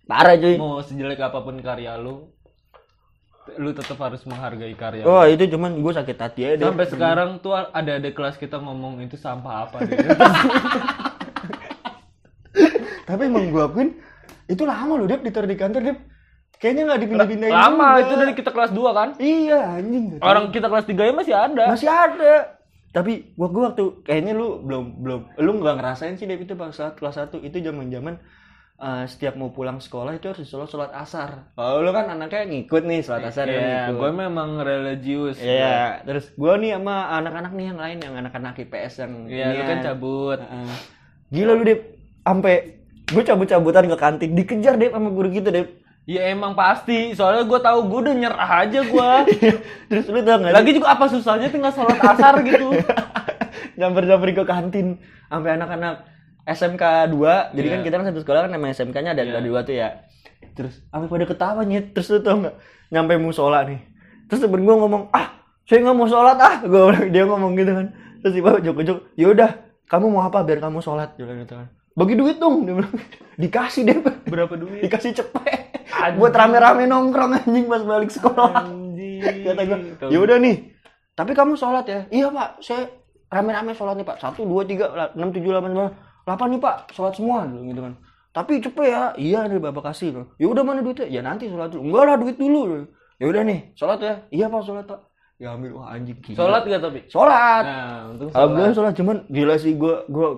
[0.05, 0.61] Parah cuy.
[0.61, 2.29] Mau sejelek apa pun karya lu,
[3.57, 5.05] lu tetap harus menghargai karya.
[5.05, 6.67] Oh itu cuman gue sakit hati aja deh.
[6.69, 9.97] Sampai sekarang tuh ada ada kelas kita ngomong itu sampah apa deh.
[13.09, 13.91] Tapi emang gue akuin
[14.49, 15.99] itu lama loh Dep ditaruh di kantor Dep.
[16.65, 17.53] Kayaknya nggak dipindah-pindahin.
[17.53, 18.01] Lama juga.
[18.01, 19.09] itu dari kita kelas 2 kan?
[19.21, 20.05] Iya anjing.
[20.25, 21.65] Orang kita kelas 3 ya masih ada.
[21.69, 22.35] masih ada.
[22.89, 26.73] Tapi gua gua waktu kayaknya lu belum belum lu nggak ngerasain sih Dep itu pas
[26.73, 28.17] saat kelas 1 itu zaman-zaman
[28.75, 31.53] eh, setiap mau pulang sekolah itu harus sholat sholat asar.
[31.55, 34.01] Oh, lu kan anaknya ngikut nih sholat asar lu Iya, ngikut.
[34.01, 35.37] gue memang religius.
[35.37, 39.63] Iya, terus gua nih sama anak-anak nih yang lain yang anak-anak IPS yang Iya, lu
[39.69, 40.39] kan cabut.
[40.41, 40.73] Heeh.
[41.29, 41.81] Gila lu Dep,
[42.25, 42.55] sampai
[43.05, 45.84] gue cabut-cabutan ke kantin dikejar Dep sama guru gitu Dep.
[46.05, 49.11] Ya emang pasti, soalnya gue tahu gue udah nyerah aja gue.
[49.89, 52.77] terus lu tau gak Lagi juga apa susahnya tinggal sholat asar gitu.
[53.81, 54.87] nyamper-nyamperin ke kantin
[55.27, 56.05] sampai anak-anak
[56.45, 57.73] SMK 2 jadi Iya.
[57.73, 59.33] kan kita kan satu sekolah kan namanya SMK-nya ada Iya.
[59.33, 59.89] ada dua tuh ya.
[60.53, 61.97] Terus sampai pada ketawa nyet?
[61.97, 62.55] Terus lu tau nggak?
[62.93, 63.81] Nyampe musola nih.
[64.29, 66.55] Terus temen gue ngomong ah saya nggak mau sholat ah.
[66.63, 67.87] Gue bilang dia ngomong gitu kan.
[68.21, 69.51] Terus tiba jok jok yaudah
[69.89, 70.45] kamu mau apa?
[70.45, 71.17] Biar kamu sholat.
[71.17, 72.95] Dia bilang gitu kan bagi duit dong dia bilang.
[73.43, 73.99] Dikasih deh
[74.31, 74.87] Berapa duit?
[74.87, 75.75] dikasih cepet.
[75.95, 76.19] Anjing.
[76.23, 78.67] buat rame-rame nongkrong anjing pas balik sekolah.
[78.67, 79.23] Anjing.
[79.23, 79.79] kata gue
[80.11, 80.75] ya udah nih
[81.15, 82.01] tapi kamu sholat ya?
[82.11, 82.59] Iya pak.
[82.63, 82.91] Saya
[83.31, 84.19] rame-rame sholat nih pak.
[84.19, 85.93] Satu dua tiga enam tujuh delapan sembilan
[86.27, 86.77] delapan nih pak.
[86.91, 87.47] Sholat semua.
[87.47, 87.95] Gitu kan.
[88.35, 89.03] Tapi cepet ya.
[89.15, 90.27] Iya nih bapak kasih.
[90.39, 91.07] Ya udah mana duitnya?
[91.07, 91.87] Ya nanti sholat dulu.
[91.87, 92.87] Enggak lah duit dulu.
[93.23, 94.15] Ya udah nih sholat ya.
[94.35, 95.01] Iya pak sholat pak
[95.39, 96.39] ya ambil wah anjing gila.
[96.39, 97.01] Sholat gak tapi?
[97.11, 98.79] sholat Nah, untung alhamdulillah sholat.
[98.79, 100.29] sholat cuman gila sih gue gue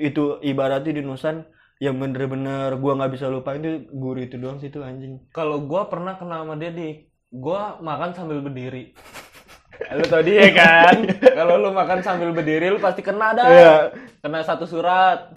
[0.00, 1.44] itu ibaratnya di nusan
[1.82, 5.82] yang bener-bener gue nggak bisa lupain itu guru itu doang sih itu anjing Kalau gue
[5.90, 8.94] pernah kenal sama dia di, gue makan sambil berdiri.
[9.98, 11.02] lu tau dia kan?
[11.38, 13.48] Kalau lu makan sambil berdiri, lu pasti kena dah.
[13.50, 13.74] Iya.
[14.22, 15.34] Kena satu surat.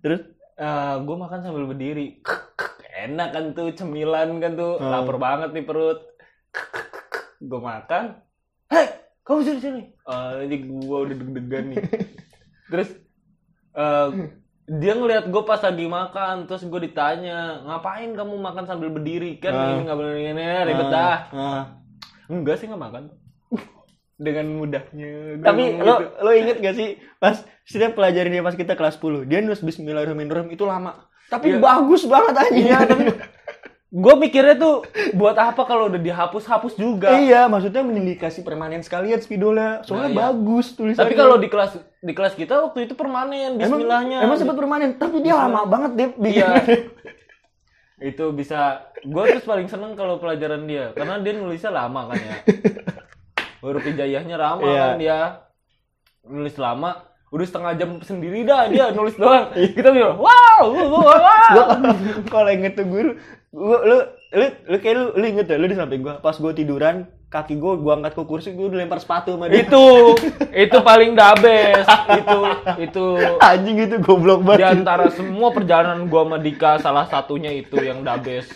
[0.00, 0.22] terus
[1.04, 2.22] gue makan sambil berdiri.
[3.04, 4.78] Enak kan tuh, cemilan kan tuh.
[4.78, 4.88] Hmm.
[4.94, 5.98] Lapar banget nih perut.
[7.40, 8.20] Gue makan.
[8.68, 8.86] Hei,
[9.24, 9.82] kamu sini sini.
[10.04, 11.76] Ah, ini gue udah deg-degan nih.
[12.70, 12.88] Terus
[13.74, 14.08] eh,
[14.70, 19.50] dia ngeliat gue pas lagi makan, terus gue ditanya, ngapain kamu makan sambil berdiri kan?
[19.50, 19.66] Ah.
[19.74, 21.18] Ini nggak boleh ini ribet dah.
[21.34, 21.62] Ah.
[22.30, 23.02] Enggak sih nggak makan.
[24.24, 25.42] Dengan mudahnya.
[25.42, 26.22] Tapi lo gitu.
[26.22, 30.52] lo inget gak sih pas setiap pelajaran dia pas kita kelas 10 dia nulis Bismillahirrahmanirrahim
[30.52, 31.08] itu lama.
[31.32, 31.58] Tapi Iya.
[31.58, 32.52] bagus banget aja.
[32.52, 33.04] Iya, tapi
[33.90, 34.86] gue mikirnya tuh
[35.18, 37.10] buat apa kalau udah dihapus-hapus juga.
[37.18, 39.82] iya, maksudnya mending dikasih permanen sekalian spidolnya.
[39.82, 40.20] Soalnya Nah, iya.
[40.30, 41.10] bagus tulisannya.
[41.10, 44.22] Tapi kalau di kelas di kelas kita waktu itu permanen emang, Bismillahnya.
[44.22, 46.38] emang sempat permanen, tapi dia lama banget deh bikin.
[46.38, 46.50] Iya.
[48.14, 52.34] itu bisa gue terus paling seneng kalau pelajaran dia karena dia nulisnya lama kan ya
[53.60, 54.80] huruf hijaiyahnya lama Iya.
[54.80, 55.18] kan dia
[56.24, 56.90] nulis lama
[57.28, 61.64] udah setengah jam sendiri dah dia nulis doang kita bilang wow wow, wow, wow." Gua
[62.32, 63.96] kalau inget tuh guru, gua, lu
[64.30, 67.58] lu lu kayak lu, lu inget ya lu di samping gua pas gua tiduran kaki
[67.58, 69.66] gua gua angkat ke kursi gua udah lempar sepatu sama dia.
[69.66, 69.84] itu
[70.54, 72.38] itu paling dabes itu
[72.78, 73.04] itu
[73.50, 74.82] Anjing itu goblok di banget.
[74.82, 78.46] antara semua perjalanan gua sama Dika salah satunya itu yang dabes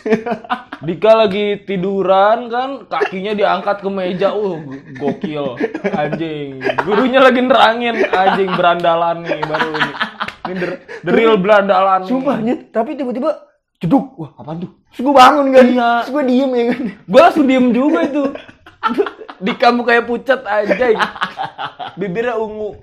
[0.79, 4.59] Dika lagi tiduran kan kakinya diangkat ke meja uh
[4.95, 5.59] gokil
[5.91, 9.91] anjing gurunya lagi nerangin anjing berandalan nih baru ini
[10.45, 10.67] ini the,
[11.01, 12.05] the real berandalan.
[12.05, 13.54] Sumpah nyet, tapi tiba-tiba
[13.85, 14.05] jeduk.
[14.17, 14.71] Wah, apaan tuh?
[14.91, 15.65] Terus gua bangun kan.
[15.69, 15.89] Iya.
[16.01, 16.81] Terus gua diem ya kan.
[17.05, 18.23] gua langsung diem juga itu
[19.41, 20.85] Dika kayak pucat aja
[21.97, 22.77] bibirnya ungu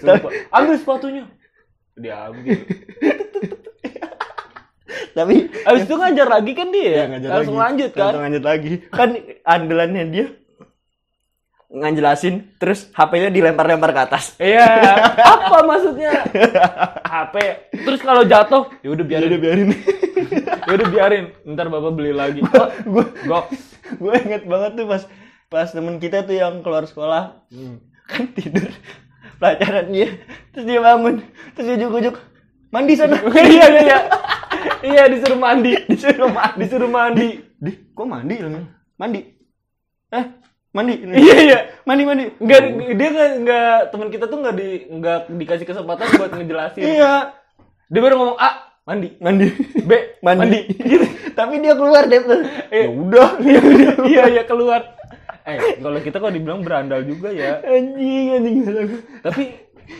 [0.00, 0.30] Sumpah.
[0.56, 1.24] ambil sepatunya
[1.94, 2.64] diambil
[5.14, 6.90] Tapi Abis itu ngajar lagi kan dia?
[6.90, 7.64] Ya, ngajar Langsung lagi.
[7.66, 8.02] lanjut kan?
[8.08, 8.70] Langsung lanjut lagi.
[8.88, 9.08] Kan
[9.44, 10.26] andalannya dia
[11.68, 14.24] ngajelasin terus HP-nya dilempar-lempar ke atas.
[14.36, 14.64] Iya,
[15.36, 16.24] apa maksudnya?
[17.04, 17.34] HP.
[17.84, 19.28] Terus kalau jatuh, ya udah biarin.
[19.28, 19.68] Udah biarin.
[20.68, 21.24] Ya udah biarin.
[21.48, 22.44] Ntar bapak beli lagi.
[22.44, 23.44] Oh, gue Gok.
[23.96, 25.02] gue inget banget tuh pas
[25.48, 27.80] pas temen kita tuh yang keluar sekolah Hmm.
[28.04, 28.68] kan tidur
[29.40, 30.12] pelajaran dia
[30.52, 31.24] terus dia bangun
[31.56, 32.20] terus dia ujuk-ujuk
[32.68, 33.98] mandi sana iya iya iya
[34.84, 38.34] iya disuruh mandi disuruh mandi disuruh mandi di kok mandi
[39.00, 39.20] mandi
[40.12, 40.24] eh
[40.70, 42.60] mandi iya iya mandi mandi Enggak,
[42.92, 46.84] dia nggak nggak teman kita tuh nggak di nggak dikasih kesempatan buat ngejelasin.
[46.84, 47.32] iya
[47.88, 48.50] Dia baru ngomong A
[48.84, 49.48] mandi, mandi
[49.80, 49.90] B
[50.24, 50.60] mandi.
[50.68, 52.84] gitu tapi dia keluar deh tuh Eh.
[52.84, 53.60] ya udah Iya
[54.04, 54.84] iya iya keluar.
[55.42, 57.64] Eh kalau kita kok dibilang berandal juga ya.
[57.64, 58.58] anjing anjing
[59.24, 59.42] Tapi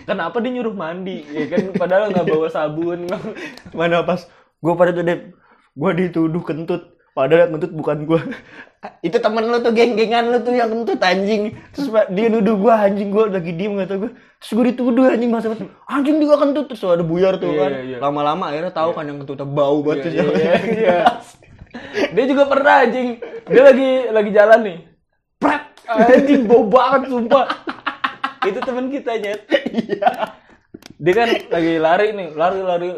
[0.04, 1.24] kenapa dia nyuruh mandi?
[1.26, 3.09] Ya kan padahal nggak bawa sabun.
[3.72, 4.28] mana pas
[4.59, 5.33] gue pada tuh deh
[5.72, 8.20] gue dituduh kentut padahal yang kentut bukan gue
[9.11, 13.11] itu temen lu tuh geng-gengan lu tuh yang kentut anjing terus dia nuduh gue anjing
[13.11, 15.50] gue lagi diem nggak tau gue terus gue dituduh anjing masa
[15.90, 17.98] anjing juga kentut terus ada buyar tuh Iya, kan iya, iya.
[17.98, 20.35] lama-lama akhirnya tahu kan yang kentutnya bau banget Iya, tuh.
[22.14, 23.20] Dia juga pernah anjing.
[23.48, 24.78] Dia lagi lagi jalan nih.
[25.38, 27.46] Pret, anjing bau banget sumpah.
[28.46, 29.40] Itu teman kita nyet.
[29.68, 30.11] Iya.
[30.98, 32.90] Dia kan lagi lari nih, lari-lari.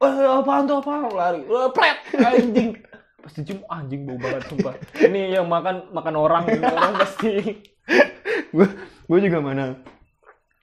[0.00, 1.10] Eh, apaan tuh apaan?
[1.12, 1.40] Lari.
[1.44, 2.70] Eh, Pret, anjing.
[3.20, 4.74] Pasti cium anjing bau banget sumpah.
[4.96, 7.32] Ini yang makan makan orang, ini orang pasti.
[8.54, 8.66] gue
[9.06, 9.78] gue juga mana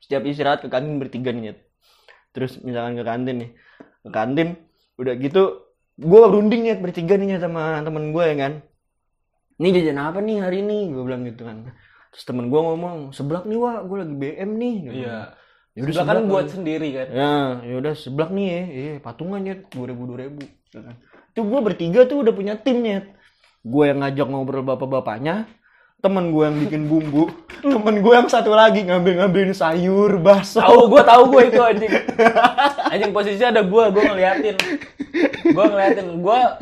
[0.04, 1.60] setiap istirahat ke kantin bertiga nih Nyet.
[2.32, 3.50] terus misalkan ke kantin nih
[4.06, 4.48] ke kantin
[4.96, 5.44] udah gitu
[5.98, 8.54] gue berunding nih bertiga nih Nyet, sama temen gue ya kan
[9.58, 11.74] ini jajan apa nih hari ini gue bilang gitu kan
[12.14, 14.96] terus temen gue ngomong seblak nih wah gue lagi BM nih bilang.
[14.96, 15.20] Iya.
[15.78, 17.08] Ya udah Sebelah kan seblak buat sendiri kan.
[17.14, 20.42] ya ya udah seblak nih ya iya patungan ya dua ribu dua ribu
[21.38, 23.14] itu gue bertiga tuh udah punya tim Nyet.
[23.62, 25.46] gue yang ngajak ngobrol bapak-bapaknya
[25.98, 27.30] temen gue yang bikin bumbu
[27.62, 31.90] temen gue yang satu lagi ngambil-ngambilin sayur bakso Tahu gua tahu gua itu anjing.
[32.88, 34.56] Anjing posisinya ada gua, gua ngeliatin.
[35.52, 36.08] Gua ngeliatin.
[36.18, 36.58] Gua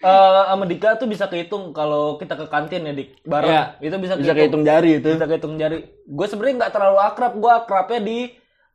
[0.00, 3.64] eh sama Dika tuh bisa kehitung kalau kita ke kantin ya Dik bareng Iya.
[3.84, 7.52] itu bisa bisa kehitung jari itu bisa kehitung jari gue sebenarnya nggak terlalu akrab gue
[7.52, 8.18] akrabnya di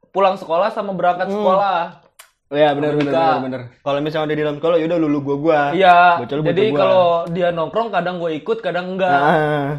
[0.08, 1.36] pulang sekolah sama berangkat Hmm.
[1.36, 2.05] sekolah
[2.54, 5.38] ya benar Sama benar benar benar kalau misalnya udah di dalam sekolah yaudah lulu gua
[5.42, 5.62] gua.
[5.74, 5.98] Iya
[6.30, 6.78] jadi gua.
[6.78, 9.18] kalau dia nongkrong kadang gue ikut kadang enggak.
[9.18, 9.70] Ah,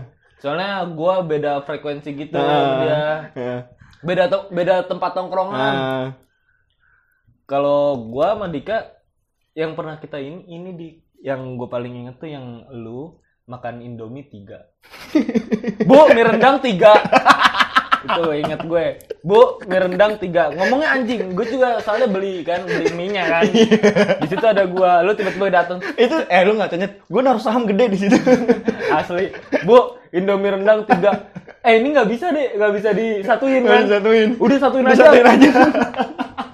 [0.43, 2.97] soalnya gue beda frekuensi gitu ah, sama dia.
[2.99, 3.61] Ah,
[4.03, 5.75] beda to- beda tempat tongkrongan.
[5.79, 6.07] Ah.
[7.47, 8.91] kalau gue sama Dika
[9.55, 10.89] yang pernah kita ini ini di
[11.23, 13.15] yang gue paling inget tuh yang lu
[13.47, 14.67] makan Indomie tiga.
[15.89, 16.93] Bu mie rendang tiga
[18.07, 18.87] itu inget gue.
[19.21, 20.55] Bu mie rendang tiga.
[20.55, 21.35] Ngomongnya anjing.
[21.35, 23.43] Gue juga soalnya beli kan beli mie nya kan
[24.17, 27.67] di situ ada gue lu tiba-tiba datang itu eh lu nggak tanya gua naruh saham
[27.67, 28.17] gede di situ.
[28.89, 29.35] Asli.
[29.67, 31.29] Bu Indomie rendang tiga.
[31.61, 33.83] Eh ini nggak bisa deh nggak bisa disatuin kan.
[33.85, 34.29] disatuin.
[34.39, 35.03] udah satuin Udah aja.
[35.03, 35.51] satuin aja.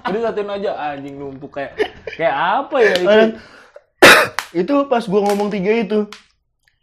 [0.09, 0.71] udah satuin aja.
[0.91, 1.77] Anjing numpuk kayak
[2.17, 3.19] kayak apa ya itu?
[4.65, 6.05] Itu pas gua ngomong tiga itu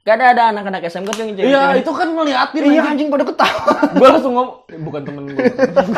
[0.00, 2.88] Kadang ada anak-anak SMK tuh yang iya itu kan ngeliatin Iya anjing.
[2.88, 3.62] anjing pada ketawa.
[4.00, 5.44] gue langsung ngomong eh, bukan temen gue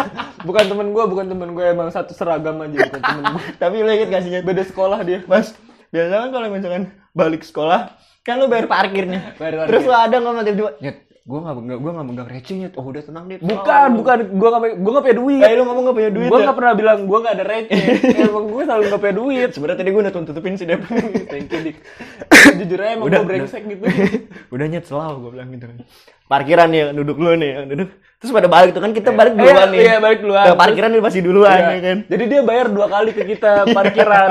[0.48, 3.88] bukan temen gue bukan temen gue emang satu seragam aja bukan temen gue Tapi lu
[3.88, 5.54] inget gak sih beda sekolah dia Mas,
[5.88, 9.22] biasa kan kalau misalkan balik sekolah kan lu bayar parkir nih.
[9.34, 9.70] Bayar parkir.
[9.70, 12.84] Terus lu ada ngomong tiba-tiba, "Nyet, gua enggak megang gua enggak megang receh, Nyet." Oh,
[12.84, 13.38] udah tenang, Dit.
[13.40, 16.28] bukan bukan gue nggak gue nggak punya duit Kayak lu ngomong enggak punya duit.
[16.28, 16.44] gue ya?
[16.44, 17.82] nggak pernah bilang gue nggak ada receh
[18.20, 20.80] emang gue selalu nggak punya duit Sebenarnya tadi gua udah tutupin sih, Dep.
[21.30, 21.76] thank you dik
[22.58, 23.82] jujur aja emang Udah, gue brengsek gitu
[24.54, 25.78] udah nyet selalu gua bilang gitu kan.
[26.24, 27.88] Parkiran nih, yang duduk lu nih, yang duduk.
[28.16, 29.80] Terus pada balik tuh kan kita balik Iya, duluan nih.
[29.80, 30.44] iya, balik duluan.
[30.44, 31.68] Nah, parkiran dia pasti duluan Iya.
[31.68, 31.98] ya kan.
[32.08, 34.30] jadi dia bayar dua kali ke kita parkiran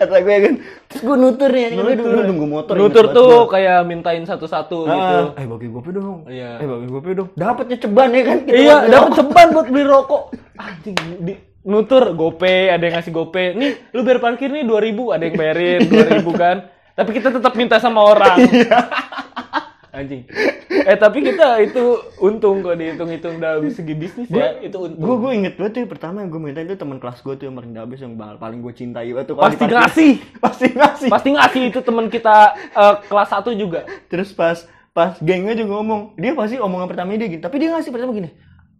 [0.00, 0.54] Kata gue kan.
[0.88, 2.74] Terus gua nutur nih, kan gua dulu nunggu motor.
[2.78, 3.52] nutur tuh gua.
[3.58, 6.24] kayak mintain satu-satu gitu Ah, eh bagi gope dong.
[6.24, 6.62] Iya.
[6.62, 7.28] Eh bagi gope dong.
[7.36, 8.38] Dapatnya ceban ya kan.
[8.44, 10.22] Kita iya dapat ceban buat beli rokok
[10.56, 11.34] anjing di
[11.66, 15.80] nutur gope ada yang ngasih gope nih lu bayar parkir nih 2000 ada yang bayarin
[15.90, 16.56] 2000 kan
[16.98, 18.38] tapi kita tetap minta sama orang
[19.96, 20.22] anjing
[20.68, 21.82] eh tapi kita itu
[22.20, 26.22] untung kok dihitung-hitung dalam segi bisnis ya itu untung Gue gue inget banget tuh pertama
[26.22, 29.10] yang gue minta itu teman kelas gue tuh yang paling dabis yang paling gue cintai
[29.10, 29.34] banget tuh.
[29.34, 30.12] kalau pasti ngasih
[30.44, 31.08] Pasti ngasih.
[31.10, 33.80] pasti ngasih itu teman kita eh, kelas 1 juga
[34.12, 37.92] Terus pas pas gengnya juga ngomong, dia pasti omongan pertama dia gini, tapi dia ngasih
[37.92, 38.32] pertama gini.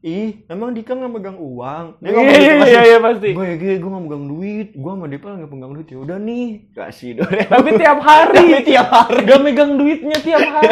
[0.06, 1.98] Ih, emang Dika nggak megang uang?
[1.98, 3.28] Dia ngomong Iya, gitu iya, iya, iya, pasti.
[3.34, 6.46] Gue ya gue nggak megang duit, gue sama Depa nggak pegang duit ya udah nih,
[6.70, 7.26] kasih dong.
[7.50, 9.20] tapi tiap hari Tapi tiap hari.
[9.26, 10.70] gak megang duitnya tiap hari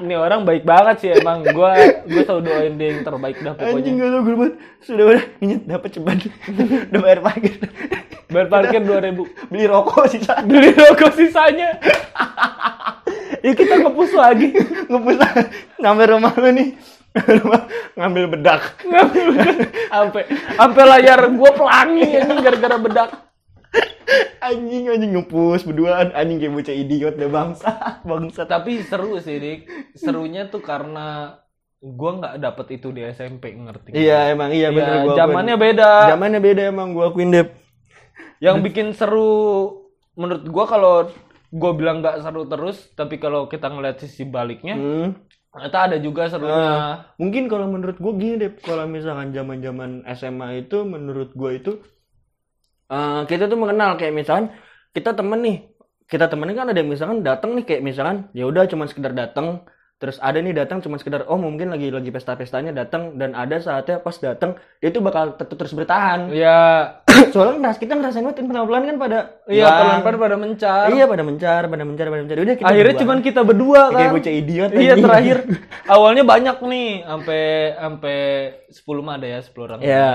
[0.00, 1.76] ini orang baik banget sih emang gua
[2.08, 4.54] gua selalu doain dia yang terbaik dah pokoknya Anjing gak tau gue banget.
[4.80, 6.16] Sudah udah inget dapat ceban.
[6.88, 7.54] udah bayar parkir.
[8.32, 10.34] bayar parkir 2000 Beli rokok sisa.
[10.40, 11.68] beli rokok sisanya
[13.44, 14.56] ya kita ngepus lagi
[14.88, 15.16] Ngepus
[15.76, 16.68] ngambil rumah lu nih.
[17.38, 17.62] rumah
[17.94, 18.62] ngambil bedak.
[19.88, 20.22] sampai
[20.54, 23.10] sampai layar gua pelangi anjing gara-gara bedak
[24.40, 27.70] anjing anjing ngepus berduaan anjing kayak bocah idiot deh bangsa
[28.02, 29.60] bangsa tapi seru sih dik
[29.94, 31.36] serunya tuh karena
[31.78, 35.20] gua nggak dapet itu di SMP ngerti Iya emang iya bener Ya, gua akuin.
[35.20, 37.48] zamannya beda Zamannya beda emang gua akuin Dep.
[38.38, 39.74] yang bikin seru
[40.14, 40.94] menurut gua kalau
[41.48, 45.08] gua bilang nggak seru terus tapi kalau kita ngeliat sisi baliknya Hmm.
[45.48, 46.54] Ternyata ada juga serunya.
[46.54, 51.50] Ah, mungkin kalau menurut gue gini deh, kalau misalkan zaman zaman SMA itu menurut gue
[51.56, 51.72] itu
[52.92, 54.52] eh, kita tuh mengenal kayak misalkan
[54.92, 55.56] kita temen nih,
[56.08, 59.64] kita temen kan ada yang misalkan datang nih kayak misalkan ya udah cuma sekedar datang,
[59.98, 63.98] terus ada nih datang cuma sekedar oh mungkin lagi lagi pesta-pestanya datang dan ada saatnya
[63.98, 66.30] pas datang dia tuh bakal tetap terus bertahan.
[66.30, 66.58] ya
[67.34, 69.18] Soalnya ngeras kita ngerasain banget pelan-pelan kan pada
[69.50, 72.38] iya pelan-pelan pada mencar Iya pada mencar, pada mencar, pada mencar.
[72.38, 74.70] Udah kita akhirnya cuman kita berdua kayak kan bocah idiot.
[74.72, 75.02] iya anjing.
[75.02, 75.36] terakhir
[75.94, 77.42] awalnya banyak nih sampai
[77.74, 78.16] sampai
[78.70, 80.10] 10 mah ada ya 10 orang Iya.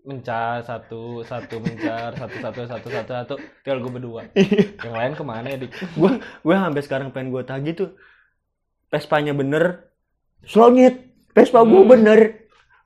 [0.00, 4.20] mencar satu satu mencar satu satu satu satu satu tinggal gue berdua
[4.80, 7.90] yang lain ke mana ya dik gue gue sampai sekarang pengen gue tagih tuh
[8.90, 9.88] Vespanya bener
[10.42, 10.94] Slonyet
[11.30, 11.88] Vespa gue Hmm.
[11.88, 12.20] bener.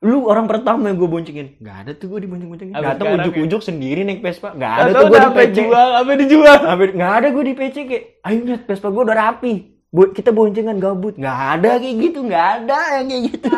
[0.00, 1.56] Lu orang pertama yang gue boncengin.
[1.56, 2.76] Nggak ada tuh gue dibonceng-boncengin.
[2.76, 6.56] Datang sekarang ujuk-ujuk sendiri naik Vespa nggak ada tuh gue di PC jual sampai dijual.
[6.60, 9.54] Sampai- nggak ada gue di PC kayak ayo net Vespa gue udah rapi.
[9.88, 11.16] Buat kita boncengan gabut.
[11.16, 13.48] Nggak ada kayak gitu nggak ada yang kayak gitu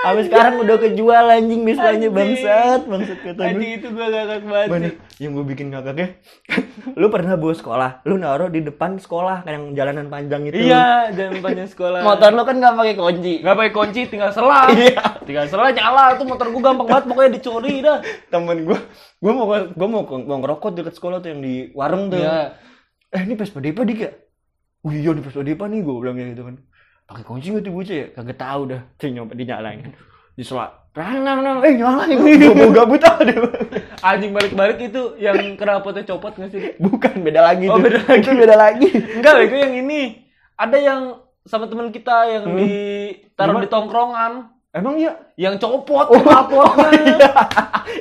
[0.00, 2.08] Sampai sekarang udah kejual anjing Anjing.
[2.08, 4.88] bangsat bangsat kata gue anjing itu gue gak banget Mana?
[5.20, 6.06] Yang gue bikin ngakaknya,
[7.00, 10.56] lu pernah bawa sekolah, lu naruh di depan sekolah kan yang jalanan panjang itu.
[10.64, 13.34] iya jangan panjang sekolah Motor lu kan nggak pakai kunci.
[13.40, 15.04] nggak pakai kunci tinggal selah Iya.
[15.20, 18.78] tinggal selah nyala tuh motor gue gampang banget pokoknya dicuri dah Temen gue,
[19.20, 22.18] gue mau gue mau mau ngerokok deket sekolah tuh yang di warung tuh.
[22.18, 22.56] Iya.
[23.10, 24.10] Eh ini Vespa Depa dik ya?
[24.80, 26.56] Wih iya ini Vespa Depa nih gue bilang kayak gitu kan.
[27.10, 28.06] Pakai kunci nggak tuh bocah ya?
[28.14, 28.80] Kagak tahu dah.
[28.94, 29.82] Tuh nyoba dinyalain.
[30.38, 30.94] Diselak.
[30.94, 31.58] Nang nang nang.
[31.60, 32.14] Eh nyalain.
[32.14, 33.34] Gue mau gabut aja.
[34.06, 37.84] anjing balik-balik itu yang knalpotnya copot nggak sih Bukan beda lagi Oh, tuh.
[37.84, 38.22] beda lagi.
[38.22, 38.88] Itu beda lagi.
[39.18, 40.00] enggak itu yang ini
[40.54, 41.00] ada yang
[41.42, 42.56] sama teman kita yang Hmm.
[42.56, 44.32] ditaruh di tongkrongan
[44.70, 45.18] Emang iya?
[45.34, 47.30] yang copot Oh, knalpotnya iya.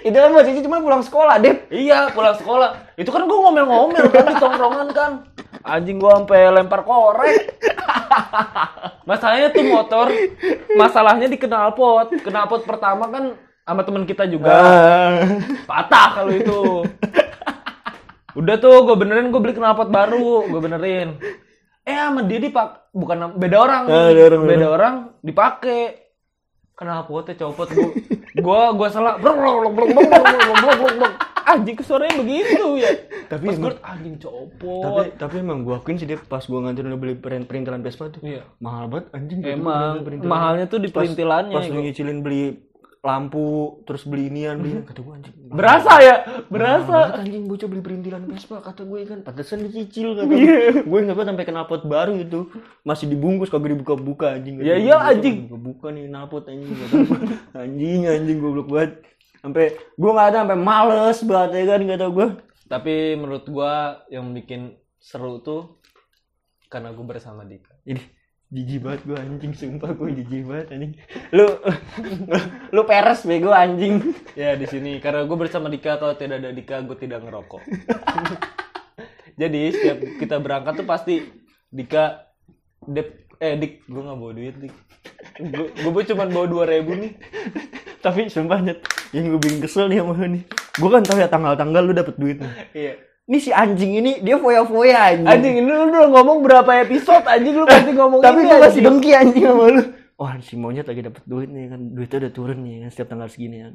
[0.05, 1.65] itu kan posisi cuma pulang sekolah, Dep.
[1.67, 2.93] Iya, pulang sekolah.
[2.93, 5.11] Itu kan gue ngomel-ngomel kan di tongkrongan kan.
[5.63, 7.59] Anjing gua sampai lempar korek.
[9.09, 10.07] Masalahnya tuh motor,
[10.77, 12.13] masalahnya di knalpot.
[12.21, 13.23] Knalpot pertama kan
[13.65, 14.49] sama teman kita juga.
[14.49, 15.13] Ah.
[15.69, 16.61] Patah kalau itu.
[18.37, 21.17] Udah tuh gue benerin, gue beli knalpot baru, gue benerin.
[21.81, 24.95] Eh sama dia dipak, bukan beda orang, ah, beda orang, beda orang
[25.25, 25.97] dipakai
[26.77, 27.91] knalpotnya copot gue,
[28.37, 29.17] gue gue salah,
[31.49, 32.91] Anjing suaranya begitu ya.
[33.25, 34.83] Tapi Pas emang- gue anjing copot.
[34.83, 38.09] tapi tapi emang gua akuin sih dia pas gua nganterin lu beli perin- perintilan Vespa
[38.09, 38.45] tuh Iya.
[38.57, 41.51] mahal banget anjing Emang mahalnya tuh di Pas- perintilannya.
[41.51, 42.43] pas lu nyicilin beli
[42.99, 43.47] lampu
[43.81, 46.97] terus beli inian beli kata gua anjing mahal Berasa ya, banget berasa.
[47.15, 50.57] anjing bocah beli perintilan Vespa kata gue kan pantesan dicicil kata Iya.
[50.75, 55.47] gue gue nggak sampai knalpot baru itu masih dibungkus kagak dibuka-buka anjing Ya iya, anjing.
[55.49, 56.75] buka nih knalpot anjing
[57.55, 58.99] anjing anjing goblok banget
[59.39, 62.27] sampai gue nggak ada sampai males banget ya kan kata gue
[62.69, 65.81] Tapi menurut gua yang bikin seru tuh
[66.69, 67.73] karena gue bersama Dika.
[67.81, 67.97] Ini
[68.49, 70.93] jijik banget gue anjing sumpah gue jijik banget anjing.
[71.33, 71.49] Lu
[72.77, 74.13] lu peres bego anjing.
[74.37, 77.61] Ya di sini karena gue bersama Dika kalau tidak ada Dika gue tidak ngerokok.
[79.41, 81.25] Jadi setiap kita berangkat tuh pasti
[81.73, 82.29] Dika
[82.85, 84.73] Dep, eh Dik gue nggak bawa duit Dik.
[85.79, 87.15] Gue cuma bawa dua ribu nih.
[87.99, 88.79] Tapi sumpah nyet
[89.11, 90.43] yang gue bikin kesel nih sama nih.
[90.75, 92.53] Gue kan tahu ya tanggal-tanggal lu dapet duit nih.
[92.75, 92.93] Iya.
[93.29, 95.27] Ini si anjing ini dia foya-foya anjing.
[95.29, 99.11] Anjing ini lu udah ngomong berapa episode anjing lu pasti ngomong Tapi gue masih dengki
[99.13, 99.83] anjing sama lu.
[100.19, 101.81] Wah si monyet lagi dapet duit nih kan.
[101.93, 103.73] Duitnya udah turun nih kan setiap tanggal segini kan.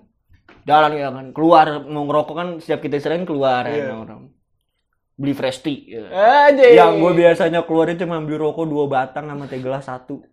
[0.68, 1.26] Jalan ya kan.
[1.32, 3.92] Keluar mau ngerokok kan setiap kita sering keluar Iya.
[3.92, 4.28] ya orang.
[5.20, 5.78] Beli fresh tea.
[5.86, 6.04] ya.
[6.50, 10.24] Yang gue biasanya keluarin cuma beli rokok dua batang sama teh gelas satu.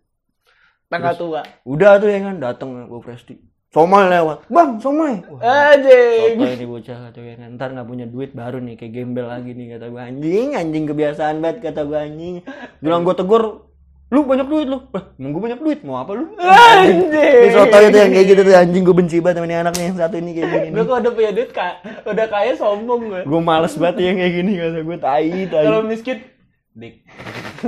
[0.88, 1.40] Tengah tua.
[1.68, 3.38] Udah tuh ya kan dateng gue fresh tea.
[3.68, 4.48] Somai lewat.
[4.48, 5.20] Bang, somai.
[5.44, 6.40] Anjing.
[6.40, 7.52] Soto ini bocah kata gue kan.
[7.60, 11.44] Ntar nggak punya duit baru nih kayak gembel lagi nih kata gue anjing anjing kebiasaan
[11.44, 12.34] banget kata gue anjing.
[12.80, 13.68] Bilang gue tegur
[14.08, 14.88] lu banyak duit lu.
[14.88, 16.32] Lah, emang gue banyak duit mau apa lu?
[16.40, 17.12] Anjing.
[17.12, 19.98] Ini soto itu yang kayak gitu tuh anjing gue benci banget sama ini anaknya yang
[20.00, 20.68] satu ini kayak gini.
[20.72, 21.74] Lu kok udah punya duit kak,
[22.08, 23.20] udah kaya sombong gue.
[23.28, 25.64] Gue males banget yang kayak gini kata gue tai tai.
[25.68, 26.24] Kalau miskin,
[26.72, 27.04] dik.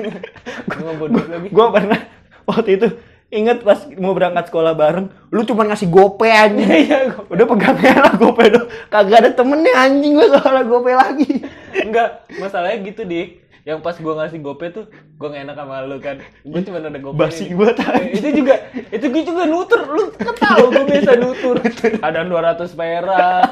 [0.81, 1.49] gue lagi.
[1.53, 2.01] Gue pernah
[2.49, 2.89] waktu itu
[3.31, 6.27] inget pas mau berangkat sekolah bareng, lu cuma ngasih gope.
[6.51, 8.67] Iya, gua- Udah pegangnya lah gope dong.
[8.87, 11.31] Kagak ada temennya anjing gue soalnya gope lagi.
[11.77, 12.27] enggak.
[12.37, 13.29] Masalahnya gitu dik.
[13.61, 16.17] Yang pas gue ngasih gope tuh, gue gak enak sama lu kan.
[16.43, 17.15] Gue cuma ada gope.
[17.15, 18.55] Basi banget, Eh, Itu juga,
[18.89, 19.81] itu gue juga nutur.
[19.87, 21.57] Lu kan tahu gue biasa nutur.
[22.01, 23.43] Ada 200 perak.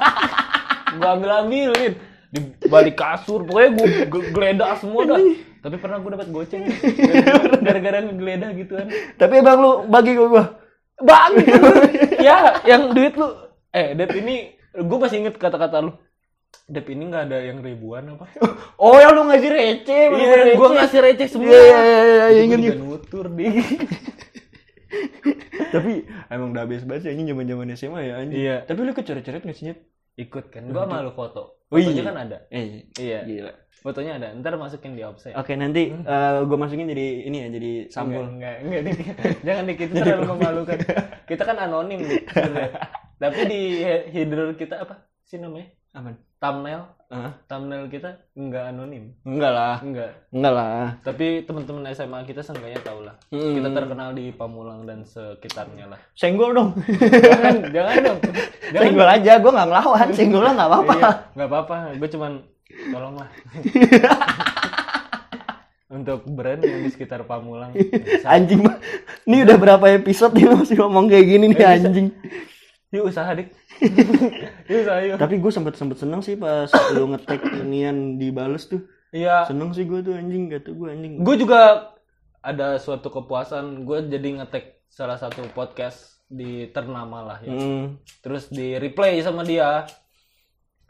[0.91, 1.93] Gue ambil ambilin
[2.29, 3.45] di balik kasur.
[3.45, 3.71] Pokoknya
[4.03, 5.21] gue geledah semua dah.
[5.59, 6.63] Tapi pernah gue dapat goceng
[7.67, 8.87] gara-gara ngegeledah gituan.
[9.15, 10.45] Tapi emang lu bagi ke gua.
[10.99, 11.35] Bang,
[12.27, 13.31] ya yang duit lu.
[13.71, 15.93] Eh, Dep ini gue masih inget kata-kata lu.
[16.67, 18.27] Dep ini nggak ada yang ribuan apa?
[18.77, 21.49] Oh, yang lu ngasih receh, Iya, gue ngasih receh semua.
[21.49, 22.01] Iya, iya, iya,
[22.35, 22.77] iya, juga inget.
[22.79, 23.47] nutur di.
[25.75, 25.93] Tapi
[26.33, 28.39] emang udah habis banget sih anjing zaman-zaman SMA ya anjing.
[28.41, 28.57] Iya.
[28.65, 29.79] Tapi lu kecoret-coret nggak sih, Nyet?
[30.19, 31.63] Ikut kan, gue malu foto.
[31.69, 32.09] Oh, Fotonya iya.
[32.09, 32.39] kan ada.
[32.51, 32.65] Eh,
[32.99, 33.53] Iya, gila.
[33.81, 34.29] Fotonya ada.
[34.35, 35.35] Ntar masukin di offset.
[35.35, 38.27] Oke, nanti eh, gua masukin jadi ini ya, jadi sampul.
[38.27, 38.97] Enggak, enggak, enggak.
[39.47, 40.79] Jangan dikit itu terlalu memalukan.
[41.25, 42.23] Kita kan anonim nih.
[43.19, 45.69] Tapi di he- header kita apa sih namanya?
[45.97, 46.15] Aman.
[46.39, 46.83] Thumbnail.
[47.09, 49.17] Ah, Thumbnail kita enggak anonim.
[49.25, 49.77] enggak lah.
[49.83, 50.11] Enggak.
[50.31, 50.87] Enggak lah.
[51.03, 53.17] Tapi teman-teman SMA kita seenggaknya tahu lah.
[53.33, 53.57] Hmm.
[53.59, 55.99] Kita terkenal di Pamulang dan sekitarnya lah.
[56.15, 56.71] Senggol dong.
[56.87, 58.19] Jangan, jangan dong.
[58.23, 58.83] Jangan.
[58.87, 60.09] Senggol aja, gua nggak ngelawan.
[60.21, 60.95] Senggol lah nggak apa-apa.
[60.95, 61.77] Iya, nggak apa-apa.
[61.97, 62.33] Gue cuman
[62.69, 63.29] tolonglah.
[65.89, 67.73] Untuk brand yang di sekitar Pamulang.
[68.29, 68.77] Anjing mah.
[69.25, 72.09] Ini udah berapa episode nih masih ngomong kayak gini nih anjing.
[72.93, 73.49] Yuk usaha dik.
[74.69, 75.17] yuk usaha yuk.
[75.17, 78.85] Tapi gue sempet sempet seneng sih pas lu ngetek inian dibales tuh.
[79.17, 79.49] Iya.
[79.49, 81.25] Seneng sih gue tuh anjing, gak tuh gue anjing.
[81.25, 81.93] Gue juga
[82.45, 83.89] ada suatu kepuasan.
[83.89, 87.53] Gue jadi ngetek salah satu podcast di ternama lah ya.
[87.53, 87.97] Hmm.
[88.21, 89.89] Terus di replay sama dia.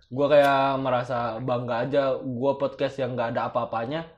[0.09, 2.03] Gue kayak merasa bangga aja.
[2.17, 4.09] Gue podcast yang nggak ada apa-apanya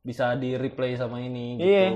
[0.00, 1.66] bisa di replay sama ini gitu.
[1.66, 1.86] Iya.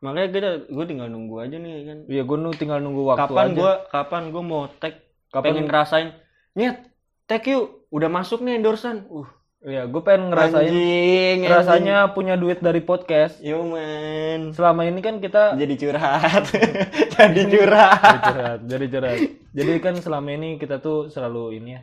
[0.00, 1.98] Makanya kita gue tinggal nunggu aja nih kan.
[2.08, 3.54] Iya, gue nu tinggal nunggu waktu Kapan aja.
[3.54, 4.94] gue kapan gue mau tag
[5.28, 6.08] Kapan- pengen ngerasain
[6.52, 6.76] nyet
[7.24, 9.28] tag yuk udah masuk nih endorsan uh
[9.62, 13.38] Iya, gue pengen ngerasain anjing, rasanya punya duit dari podcast.
[13.38, 16.50] yo man Selama ini kan kita jadi curhat
[17.14, 19.18] jadi curhat jadi curhat, jadi curhat.
[19.54, 21.80] Jadi kan selama ini kita tuh selalu ini ya.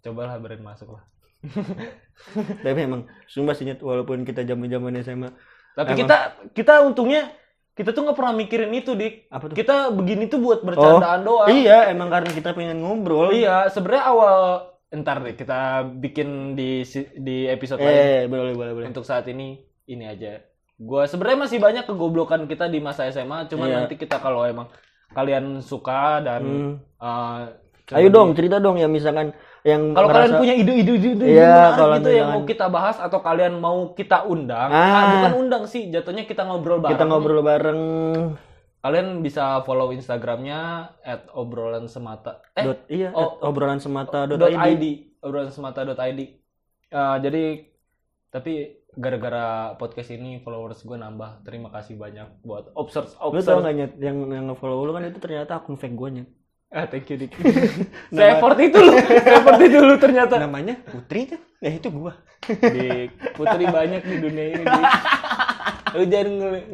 [0.00, 1.04] Cobalah brand masuk lah.
[2.60, 5.30] tapi emang sumpah sih walaupun kita zaman zaman SMA
[5.72, 6.00] Tapi Emang.
[6.02, 6.16] kita
[6.52, 7.32] kita untungnya
[7.72, 9.30] kita tuh nggak pernah mikirin itu dik.
[9.30, 11.48] apa tuh Kita begini tuh buat bercandaan doang.
[11.48, 14.36] iya emang karena kita pengen ngobrol Iya, sebenarnya awal
[14.90, 15.60] entar deh kita
[15.96, 16.82] bikin di
[17.16, 17.88] di episode lain.
[17.88, 20.42] eh boleh boleh boleh Untuk saat ini ini aja.
[20.76, 23.76] Gua sebenarnya masih banyak kegoblokan kita di masa SMA, cuman Iya.
[23.78, 24.68] nanti kita kalau emang
[25.10, 26.74] kalian suka dan Hmm.
[26.98, 27.48] uh,
[27.90, 29.32] ayo dong cerita dong ya misalkan
[29.62, 32.96] yang Kalau kalian ngerasa- punya ide-ide ide Iya, menarik kalau gitu yang mau kita bahas
[32.96, 34.80] atau kalian mau kita undang, Ah.
[34.80, 36.92] ah, bukan undang sih, jatuhnya kita ngobrol bareng.
[36.92, 37.82] kita ngobrol bareng
[38.80, 40.60] Kalian bisa follow Instagramnya
[41.04, 42.40] at obrolan semata.
[42.56, 44.56] Eh, dot iya oh, obrolan semata dot ID.
[44.72, 44.84] id
[45.20, 46.40] obrolan semata dot id.
[46.88, 47.68] Uh, jadi
[48.28, 48.52] tapi
[48.90, 51.44] gara-gara podcast ini followers gue nambah.
[51.44, 53.60] Terima kasih banyak buat observe lu tau observe.
[53.60, 56.28] gak Nyet, yang yang nge-follow lu kan itu ternyata akun fake gue Nyet.
[56.70, 57.34] Ah, thank you Dik.
[58.14, 60.38] Saya effort itu lu, effort itu lu ternyata.
[60.38, 62.14] namanya Putri kan ya itu gua
[62.46, 64.64] Dik, putri banyak di dunia ini.
[64.64, 64.86] Dik.
[65.98, 66.66] Lu jangan nge-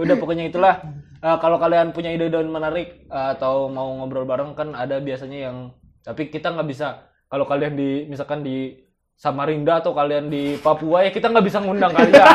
[0.00, 0.80] udah pokoknya itulah.
[1.24, 5.56] Eh, kalau kalian punya ide-ide menarik eh, atau mau ngobrol bareng kan ada biasanya yang
[6.00, 7.08] tapi kita nggak bisa.
[7.28, 8.80] Kalau kalian di misalkan di
[9.14, 12.26] Samarinda atau kalian di Papua ya kita nggak bisa ngundang kalian.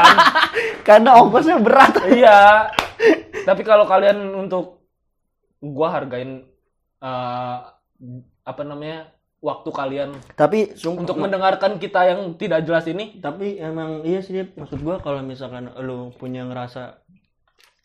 [0.87, 2.69] karena ongkosnya berat iya.
[3.43, 4.78] Tapi kalau kalian untuk
[5.59, 6.43] gua hargain
[6.99, 7.57] eh,
[8.43, 14.03] apa namanya waktu kalian tapi sumpah untuk mendengarkan kita yang tidak jelas ini tapi emang
[14.03, 16.99] iya sih maksud gua kalau misalkan lu punya ngerasa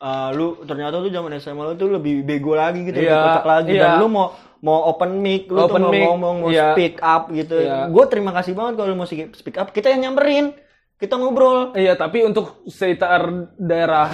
[0.02, 3.46] eh, lu ternyata tuh zaman SMA lu tuh lebih bego lagi gitu lebih Iya, kocak
[3.46, 3.82] lagi iya.
[3.86, 6.72] dan lu mau mau open mic lu tuh Open mau mic, ngomong mau iya.
[6.72, 7.86] speak up gitu Iya.
[7.92, 10.56] gue terima kasih banget kalau lu mau speak up kita yang nyamperin
[10.94, 13.28] kita ngobrol Iya, tapi untuk sekitar
[13.60, 14.08] daerah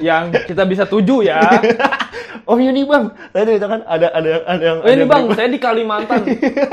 [0.00, 1.38] yang kita bisa tuju ya.
[2.52, 5.22] oh iya nih bang tadi itu kan ada ada ada yang Oh, ini ada bang,
[5.24, 6.20] yang- saya di Kalimantan.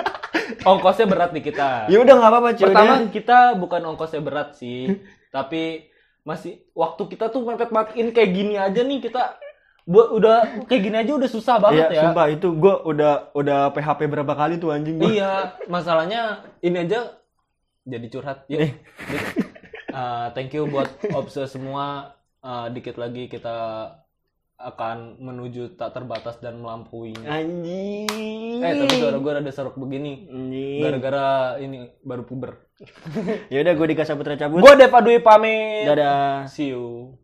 [0.69, 1.88] Ongkosnya berat di kita.
[1.88, 4.91] ya udah nggak apa-apa cuy Pertama kita bukan ongkosnya berat sih,
[5.36, 5.88] tapi
[6.27, 9.39] masih waktu kita tuh mepet ini kayak gini aja nih kita
[9.89, 12.01] buat udah kayak gini aja udah susah banget Iya, ya.
[12.05, 15.09] sumpah itu gue udah udah PHP berapa kali tuh anjing gua.
[15.09, 15.34] Iya,
[15.65, 17.17] masalahnya ini aja
[17.88, 18.45] jadi curhat.
[18.51, 18.53] Eh.
[18.53, 18.69] Ya.
[19.89, 22.13] Uh, thank you buat obse semua.
[22.39, 23.89] Uh, dikit lagi kita
[24.60, 27.32] akan menuju tak terbatas dan melampauinya.
[27.32, 28.60] Anjing.
[28.60, 30.28] Eh, tapi suara gue rada seruk begini.
[30.28, 30.84] Anjing.
[30.84, 32.60] Gara-gara ini baru puber.
[33.51, 34.60] Ya udah gue dikasih putra cabut.
[34.60, 35.88] Gue Deva Dwi pamit.
[35.88, 36.47] Dadah.
[36.51, 37.16] See you.